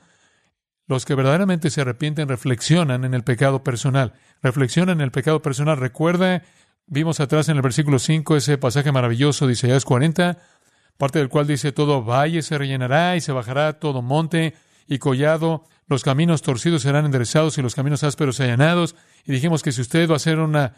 los 0.85 1.03
que 1.03 1.15
verdaderamente 1.15 1.71
se 1.71 1.81
arrepienten 1.81 2.29
reflexionan 2.29 3.03
en 3.03 3.15
el 3.15 3.23
pecado 3.23 3.63
personal. 3.63 4.13
Reflexionan 4.43 4.99
en 4.99 5.05
el 5.05 5.11
pecado 5.11 5.41
personal. 5.41 5.77
Recuerda, 5.77 6.43
vimos 6.85 7.19
atrás 7.19 7.49
en 7.49 7.55
el 7.55 7.63
versículo 7.63 7.97
5 7.97 8.37
ese 8.37 8.59
pasaje 8.59 8.91
maravilloso 8.91 9.47
de 9.47 9.53
Isaías 9.53 9.85
40, 9.85 10.37
parte 10.97 11.19
del 11.19 11.29
cual 11.29 11.47
dice, 11.47 11.71
todo 11.71 12.03
valle 12.03 12.41
se 12.41 12.57
rellenará 12.57 13.15
y 13.15 13.21
se 13.21 13.31
bajará 13.31 13.79
todo 13.79 14.01
monte 14.01 14.55
y 14.87 14.99
collado, 14.99 15.65
los 15.87 16.03
caminos 16.03 16.41
torcidos 16.41 16.81
serán 16.81 17.05
enderezados 17.05 17.57
y 17.57 17.61
los 17.61 17.75
caminos 17.75 18.03
ásperos 18.03 18.39
allanados. 18.39 18.95
Y 19.25 19.31
dijimos 19.31 19.63
que 19.63 19.71
si 19.71 19.81
usted 19.81 20.09
va 20.09 20.13
a 20.13 20.17
hacer 20.17 20.39
una 20.39 20.73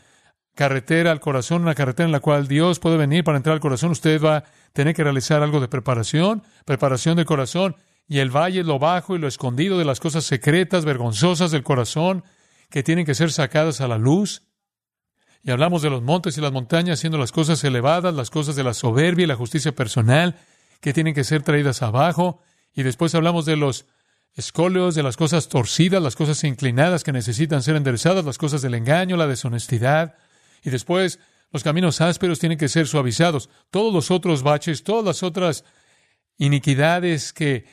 carretera 0.56 1.12
al 1.12 1.20
corazón, 1.20 1.62
una 1.64 1.76
carretera 1.76 2.06
en 2.06 2.12
la 2.12 2.20
cual 2.20 2.48
Dios 2.48 2.80
puede 2.80 2.98
venir 2.98 3.24
para 3.24 3.38
entrar 3.38 3.54
al 3.54 3.60
corazón, 3.60 3.92
usted 3.92 4.22
va 4.22 4.38
a 4.38 4.44
tener 4.74 4.94
que 4.94 5.04
realizar 5.04 5.42
algo 5.42 5.60
de 5.60 5.68
preparación, 5.68 6.44
preparación 6.66 7.16
del 7.16 7.26
corazón, 7.26 7.76
y 8.08 8.20
el 8.20 8.36
valle, 8.36 8.64
lo 8.64 8.80
bajo 8.80 9.16
y 9.16 9.20
lo 9.20 9.28
escondido 9.28 9.78
de 9.78 9.86
las 9.86 10.00
cosas 10.00 10.26
secretas, 10.26 10.84
vergonzosas 10.84 11.52
del 11.52 11.64
corazón, 11.64 12.24
que 12.70 12.84
tienen 12.84 13.06
que 13.06 13.16
ser 13.16 13.32
sacadas 13.32 13.82
a 13.82 13.88
la 13.88 13.98
luz. 13.98 14.44
Y 15.44 15.52
hablamos 15.52 15.82
de 15.82 15.90
los 15.90 16.02
montes 16.02 16.38
y 16.38 16.42
las 16.42 16.52
montañas 16.52 17.00
siendo 17.00 17.18
las 17.18 17.32
cosas 17.32 17.64
elevadas, 17.64 18.14
las 18.14 18.30
cosas 18.30 18.56
de 18.56 18.64
la 18.64 18.74
soberbia 18.74 19.24
y 19.24 19.28
la 19.28 19.36
justicia 19.36 19.74
personal, 19.74 20.36
que 20.82 20.94
tienen 20.94 21.14
que 21.14 21.24
ser 21.24 21.44
traídas 21.44 21.82
abajo. 21.82 22.42
Y 22.74 22.84
después 22.84 23.16
hablamos 23.16 23.46
de 23.46 23.56
los 23.56 23.86
escolios, 24.36 24.96
de 24.96 25.04
las 25.04 25.18
cosas 25.18 25.50
torcidas, 25.50 26.02
las 26.02 26.16
cosas 26.16 26.44
inclinadas 26.44 27.04
que 27.04 27.12
necesitan 27.12 27.64
ser 27.64 27.76
enderezadas, 27.76 28.26
las 28.26 28.38
cosas 28.38 28.62
del 28.62 28.74
engaño, 28.74 29.18
la 29.18 29.28
deshonestidad, 29.28 30.16
y 30.64 30.70
después 30.70 31.20
los 31.52 31.64
caminos 31.64 32.00
ásperos 32.02 32.40
tienen 32.40 32.58
que 32.58 32.68
ser 32.68 32.88
suavizados. 32.88 33.50
Todos 33.70 33.94
los 33.94 34.12
otros 34.12 34.44
baches, 34.44 34.84
todas 34.84 35.06
las 35.06 35.24
otras 35.24 35.64
iniquidades 36.38 37.34
que 37.34 37.66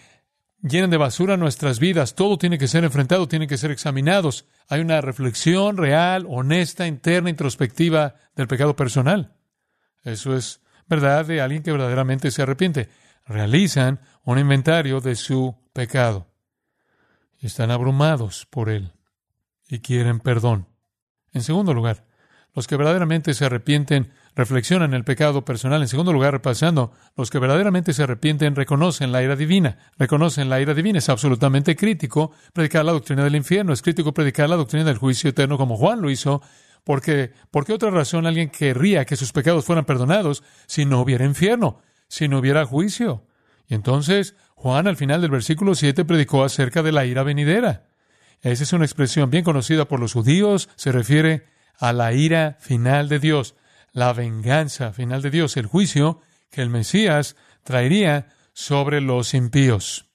llenan 0.62 0.90
de 0.90 0.96
basura 0.96 1.36
nuestras 1.36 1.78
vidas, 1.78 2.14
todo 2.14 2.38
tiene 2.38 2.58
que 2.58 2.68
ser 2.68 2.84
enfrentado, 2.84 3.28
tiene 3.28 3.46
que 3.46 3.58
ser 3.58 3.70
examinados. 3.70 4.46
Hay 4.68 4.80
una 4.80 5.00
reflexión 5.00 5.76
real, 5.76 6.26
honesta, 6.28 6.86
interna, 6.86 7.30
introspectiva 7.30 8.16
del 8.34 8.48
pecado 8.48 8.76
personal. 8.76 9.34
Eso 10.02 10.36
es 10.36 10.60
verdad 10.88 11.26
de 11.26 11.40
alguien 11.40 11.62
que 11.62 11.72
verdaderamente 11.72 12.30
se 12.30 12.42
arrepiente. 12.42 12.88
Realizan 13.26 14.00
un 14.24 14.38
inventario 14.38 15.00
de 15.00 15.16
su 15.16 15.56
pecado. 15.72 16.28
Están 17.40 17.70
abrumados 17.70 18.46
por 18.46 18.70
él 18.70 18.92
y 19.68 19.80
quieren 19.80 20.20
perdón. 20.20 20.68
En 21.32 21.42
segundo 21.42 21.74
lugar, 21.74 22.05
los 22.56 22.66
que 22.66 22.76
verdaderamente 22.76 23.34
se 23.34 23.44
arrepienten 23.44 24.12
reflexionan 24.34 24.94
el 24.94 25.04
pecado 25.04 25.44
personal. 25.44 25.82
En 25.82 25.88
segundo 25.88 26.10
lugar, 26.10 26.32
repasando, 26.32 26.90
los 27.14 27.30
que 27.30 27.38
verdaderamente 27.38 27.92
se 27.92 28.02
arrepienten 28.02 28.56
reconocen 28.56 29.12
la 29.12 29.22
ira 29.22 29.36
divina. 29.36 29.76
Reconocen 29.98 30.48
la 30.48 30.58
ira 30.58 30.72
divina. 30.72 30.98
Es 30.98 31.10
absolutamente 31.10 31.76
crítico 31.76 32.32
predicar 32.54 32.86
la 32.86 32.92
doctrina 32.92 33.22
del 33.24 33.36
infierno. 33.36 33.74
Es 33.74 33.82
crítico 33.82 34.14
predicar 34.14 34.48
la 34.48 34.56
doctrina 34.56 34.86
del 34.86 34.96
juicio 34.96 35.28
eterno 35.28 35.58
como 35.58 35.76
Juan 35.76 36.00
lo 36.00 36.10
hizo. 36.10 36.40
Porque, 36.82 37.32
¿por 37.50 37.66
qué 37.66 37.74
otra 37.74 37.90
razón 37.90 38.26
alguien 38.26 38.48
querría 38.48 39.04
que 39.04 39.16
sus 39.16 39.32
pecados 39.32 39.66
fueran 39.66 39.84
perdonados 39.84 40.42
si 40.66 40.86
no 40.86 41.02
hubiera 41.02 41.26
infierno, 41.26 41.82
si 42.08 42.26
no 42.26 42.38
hubiera 42.38 42.64
juicio? 42.64 43.26
Y 43.68 43.74
entonces, 43.74 44.34
Juan 44.54 44.86
al 44.86 44.96
final 44.96 45.20
del 45.20 45.30
versículo 45.30 45.74
7 45.74 46.06
predicó 46.06 46.42
acerca 46.42 46.82
de 46.82 46.92
la 46.92 47.04
ira 47.04 47.22
venidera. 47.22 47.84
Esa 48.40 48.62
es 48.62 48.72
una 48.72 48.86
expresión 48.86 49.28
bien 49.30 49.44
conocida 49.44 49.86
por 49.88 50.00
los 50.00 50.14
judíos. 50.14 50.70
Se 50.76 50.90
refiere 50.90 51.55
a 51.78 51.92
la 51.92 52.12
ira 52.12 52.56
final 52.60 53.08
de 53.08 53.18
Dios, 53.18 53.54
la 53.92 54.12
venganza 54.12 54.92
final 54.92 55.22
de 55.22 55.30
Dios, 55.30 55.56
el 55.56 55.66
juicio 55.66 56.20
que 56.50 56.62
el 56.62 56.70
Mesías 56.70 57.36
traería 57.64 58.28
sobre 58.52 59.00
los 59.00 59.34
impíos. 59.34 60.06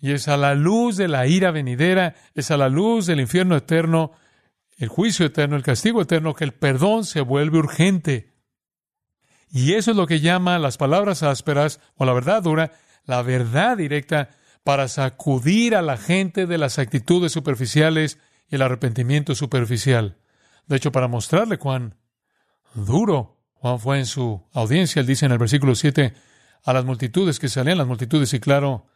Y 0.00 0.12
es 0.12 0.28
a 0.28 0.36
la 0.36 0.54
luz 0.54 0.96
de 0.96 1.08
la 1.08 1.26
ira 1.26 1.50
venidera, 1.50 2.14
es 2.34 2.50
a 2.50 2.56
la 2.56 2.68
luz 2.68 3.06
del 3.06 3.20
infierno 3.20 3.56
eterno, 3.56 4.12
el 4.76 4.88
juicio 4.88 5.26
eterno, 5.26 5.56
el 5.56 5.62
castigo 5.62 6.02
eterno, 6.02 6.34
que 6.34 6.44
el 6.44 6.54
perdón 6.54 7.04
se 7.04 7.20
vuelve 7.20 7.58
urgente. 7.58 8.32
Y 9.50 9.74
eso 9.74 9.90
es 9.90 9.96
lo 9.96 10.06
que 10.06 10.20
llama 10.20 10.58
las 10.58 10.76
palabras 10.76 11.22
ásperas 11.22 11.80
o 11.96 12.04
la 12.04 12.12
verdad 12.12 12.42
dura, 12.42 12.72
la 13.04 13.22
verdad 13.22 13.76
directa, 13.76 14.30
para 14.62 14.86
sacudir 14.86 15.74
a 15.74 15.82
la 15.82 15.96
gente 15.96 16.46
de 16.46 16.58
las 16.58 16.78
actitudes 16.78 17.32
superficiales 17.32 18.18
y 18.48 18.56
el 18.56 18.62
arrepentimiento 18.62 19.34
superficial. 19.34 20.18
De 20.68 20.76
hecho, 20.76 20.92
para 20.92 21.08
mostrarle 21.08 21.58
cuán 21.58 21.96
duro 22.74 23.38
Juan 23.54 23.80
fue 23.80 23.98
en 23.98 24.06
su 24.06 24.46
audiencia, 24.52 25.00
él 25.00 25.06
dice 25.06 25.26
en 25.26 25.32
el 25.32 25.38
versículo 25.38 25.74
7 25.74 26.14
a 26.64 26.72
las 26.72 26.84
multitudes 26.84 27.38
que 27.38 27.48
salían, 27.48 27.78
las 27.78 27.86
multitudes, 27.86 28.32
y 28.34 28.40
claro, 28.40 28.86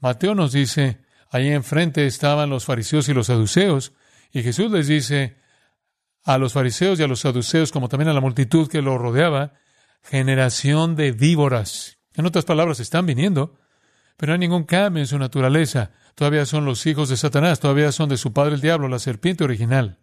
Mateo 0.00 0.34
nos 0.34 0.52
dice, 0.52 1.00
ahí 1.30 1.48
enfrente 1.48 2.06
estaban 2.06 2.50
los 2.50 2.64
fariseos 2.64 3.08
y 3.08 3.14
los 3.14 3.26
saduceos, 3.26 3.92
y 4.30 4.42
Jesús 4.42 4.70
les 4.70 4.86
dice 4.86 5.38
a 6.24 6.38
los 6.38 6.52
fariseos 6.52 7.00
y 7.00 7.02
a 7.02 7.08
los 7.08 7.20
saduceos, 7.20 7.72
como 7.72 7.88
también 7.88 8.08
a 8.08 8.12
la 8.12 8.20
multitud 8.20 8.68
que 8.68 8.82
lo 8.82 8.98
rodeaba, 8.98 9.54
generación 10.02 10.94
de 10.94 11.12
víboras. 11.12 11.98
En 12.14 12.26
otras 12.26 12.44
palabras, 12.44 12.78
están 12.78 13.06
viniendo, 13.06 13.58
pero 14.16 14.30
no 14.30 14.34
hay 14.34 14.40
ningún 14.40 14.64
cambio 14.64 15.02
en 15.02 15.08
su 15.08 15.18
naturaleza. 15.18 15.92
Todavía 16.14 16.46
son 16.46 16.64
los 16.64 16.86
hijos 16.86 17.08
de 17.08 17.16
Satanás, 17.16 17.58
todavía 17.58 17.90
son 17.90 18.08
de 18.08 18.18
su 18.18 18.32
padre 18.32 18.54
el 18.54 18.60
diablo, 18.60 18.86
la 18.88 18.98
serpiente 18.98 19.42
original. 19.44 19.98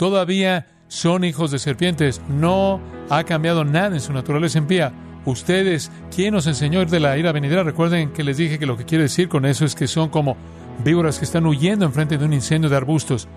Todavía 0.00 0.64
son 0.88 1.24
hijos 1.24 1.50
de 1.50 1.58
serpientes. 1.58 2.22
No 2.26 2.80
ha 3.10 3.22
cambiado 3.24 3.66
nada 3.66 3.94
en 3.94 4.00
su 4.00 4.14
naturaleza 4.14 4.56
impía. 4.56 4.94
Ustedes, 5.26 5.92
¿quién 6.16 6.32
nos 6.32 6.46
enseñó 6.46 6.82
de 6.86 7.00
la 7.00 7.18
ira 7.18 7.32
venidera? 7.32 7.64
Recuerden 7.64 8.10
que 8.14 8.24
les 8.24 8.38
dije 8.38 8.58
que 8.58 8.64
lo 8.64 8.78
que 8.78 8.86
quiere 8.86 9.04
decir 9.04 9.28
con 9.28 9.44
eso 9.44 9.66
es 9.66 9.74
que 9.74 9.86
son 9.86 10.08
como 10.08 10.38
víboras 10.82 11.18
que 11.18 11.26
están 11.26 11.44
huyendo 11.44 11.84
enfrente 11.84 12.16
de 12.16 12.24
un 12.24 12.32
incendio 12.32 12.70
de 12.70 12.78
arbustos, 12.78 13.28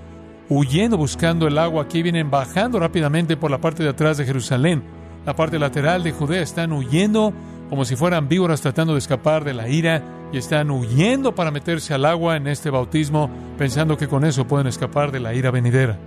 huyendo 0.47 0.95
buscando 0.95 1.49
el 1.49 1.57
agua. 1.57 1.83
Aquí 1.83 2.01
vienen 2.01 2.31
bajando 2.31 2.79
rápidamente 2.79 3.35
por 3.35 3.51
la 3.51 3.59
parte 3.59 3.83
de 3.83 3.89
atrás 3.89 4.17
de 4.17 4.23
Jerusalén, 4.23 4.83
la 5.25 5.35
parte 5.35 5.59
lateral 5.59 6.01
de 6.01 6.13
Judea. 6.13 6.41
Están 6.41 6.71
huyendo 6.71 7.33
como 7.69 7.83
si 7.83 7.97
fueran 7.97 8.29
víboras 8.29 8.61
tratando 8.61 8.93
de 8.93 8.99
escapar 8.99 9.43
de 9.43 9.53
la 9.53 9.67
ira 9.67 10.01
y 10.31 10.37
están 10.37 10.71
huyendo 10.71 11.35
para 11.35 11.51
meterse 11.51 11.93
al 11.93 12.05
agua 12.05 12.37
en 12.37 12.47
este 12.47 12.69
bautismo, 12.69 13.29
pensando 13.57 13.97
que 13.97 14.07
con 14.07 14.23
eso 14.23 14.47
pueden 14.47 14.67
escapar 14.67 15.11
de 15.11 15.19
la 15.19 15.33
ira 15.33 15.51
venidera. 15.51 15.99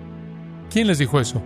¿Quién 0.70 0.86
les 0.86 0.98
dijo 0.98 1.20
eso? 1.20 1.42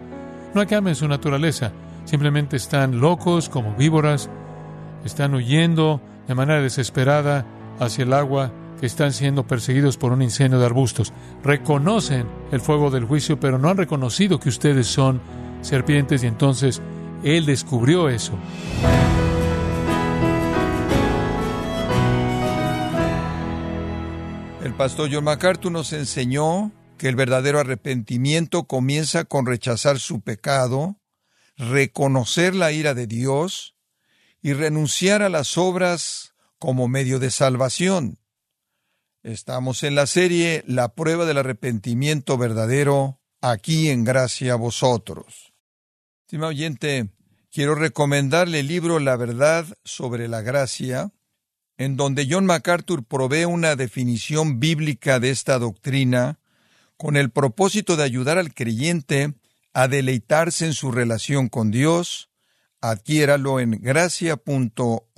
No 0.55 0.67
cambien 0.67 0.97
su 0.97 1.07
naturaleza. 1.07 1.73
Simplemente 2.05 2.57
están 2.57 3.01
locos 3.01 3.49
como 3.49 3.75
víboras, 3.75 4.29
están 5.05 5.35
huyendo 5.35 6.01
de 6.27 6.35
manera 6.35 6.61
desesperada 6.61 7.45
hacia 7.79 8.05
el 8.05 8.13
agua, 8.13 8.53
que 8.81 8.87
están 8.87 9.13
siendo 9.13 9.47
perseguidos 9.47 9.99
por 9.99 10.13
un 10.13 10.23
incendio 10.23 10.59
de 10.59 10.67
arbustos. 10.67 11.13
Reconocen 11.45 12.27
el 12.51 12.61
fuego 12.61 12.91
del 12.91 13.05
juicio, 13.05 13.39
pero 13.39 13.59
no 13.59 13.69
han 13.69 13.77
reconocido 13.77 14.41
que 14.41 14.49
ustedes 14.49 14.87
son 14.87 15.21
serpientes 15.61 16.25
y 16.25 16.27
entonces 16.27 16.81
Él 17.23 17.45
descubrió 17.45 18.09
eso. 18.09 18.33
El 24.65 24.73
pastor 24.75 25.11
John 25.13 25.25
MacArthur 25.25 25.71
nos 25.71 25.93
enseñó 25.93 26.73
que 27.01 27.09
el 27.09 27.17
verdadero 27.17 27.59
arrepentimiento 27.61 28.65
comienza 28.65 29.25
con 29.25 29.47
rechazar 29.47 29.99
su 29.99 30.21
pecado, 30.21 31.01
reconocer 31.57 32.55
la 32.55 32.73
ira 32.73 32.93
de 32.93 33.07
Dios 33.07 33.75
y 34.43 34.53
renunciar 34.53 35.23
a 35.23 35.31
las 35.31 35.57
obras 35.57 36.35
como 36.59 36.89
medio 36.89 37.19
de 37.19 37.31
salvación. 37.31 38.19
Estamos 39.23 39.83
en 39.83 39.95
la 39.95 40.07
serie 40.07 40.63
La 40.67 40.95
prueba 40.95 41.25
del 41.25 41.39
arrepentimiento 41.39 42.37
verdadero, 42.37 43.19
aquí 43.41 43.89
en 43.89 44.05
Gracia 44.05 44.53
a 44.53 44.57
vosotros. 44.57 45.55
Estimado 46.27 46.51
oyente, 46.51 47.09
quiero 47.51 47.77
recomendarle 47.77 48.61
el 48.61 48.67
libro 48.67 48.99
La 48.99 49.17
verdad 49.17 49.65
sobre 49.85 50.29
la 50.29 50.43
gracia, 50.43 51.15
en 51.79 51.97
donde 51.97 52.27
John 52.29 52.45
MacArthur 52.45 53.07
provee 53.07 53.47
una 53.47 53.75
definición 53.75 54.61
bíblica 54.61 55.19
de 55.19 55.31
esta 55.31 55.59
doctrina 55.59 56.40
con 57.01 57.17
el 57.17 57.31
propósito 57.31 57.97
de 57.97 58.05
ayudar 58.05 58.37
al 58.37 58.53
creyente 58.53 59.33
a 59.73 59.89
deleitarse 59.89 60.67
en 60.67 60.75
su 60.75 60.93
relación 60.93 61.49
con 61.49 61.71
Dios, 61.71 62.29
adquiéralo 62.83 63.59
en 63.59 63.71
gracia.org 63.81 65.09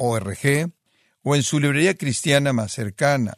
o 1.22 1.34
en 1.34 1.42
su 1.42 1.58
librería 1.58 1.96
cristiana 1.96 2.52
más 2.52 2.70
cercana. 2.70 3.36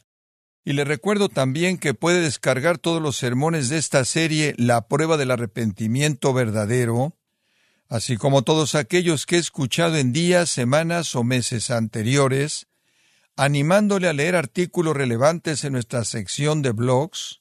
Y 0.63 0.75
le 0.75 0.85
recuerdo 0.85 1.31
también 1.31 1.79
que 1.79 1.95
puede 1.95 2.21
descargar 2.21 2.77
todos 2.77 3.01
los 3.01 3.17
sermones 3.17 3.71
de 3.71 3.79
esta 3.79 4.05
serie 4.05 4.55
La 4.59 4.89
prueba 4.89 5.17
del 5.17 5.31
arrepentimiento 5.31 6.35
verdadero, 6.35 7.17
así 7.89 8.19
como 8.19 8.43
todos 8.43 8.75
aquellos 8.75 9.25
que 9.25 9.37
he 9.37 9.39
escuchado 9.39 9.97
en 9.97 10.13
días, 10.13 10.51
semanas 10.51 11.15
o 11.15 11.25
meses 11.25 11.71
anteriores, 11.71 12.67
animándole 13.37 14.07
a 14.07 14.13
leer 14.13 14.37
artículos 14.37 14.95
relevantes 14.95 15.65
en 15.65 15.73
nuestra 15.73 16.05
sección 16.05 16.61
de 16.61 16.73
blogs, 16.73 17.41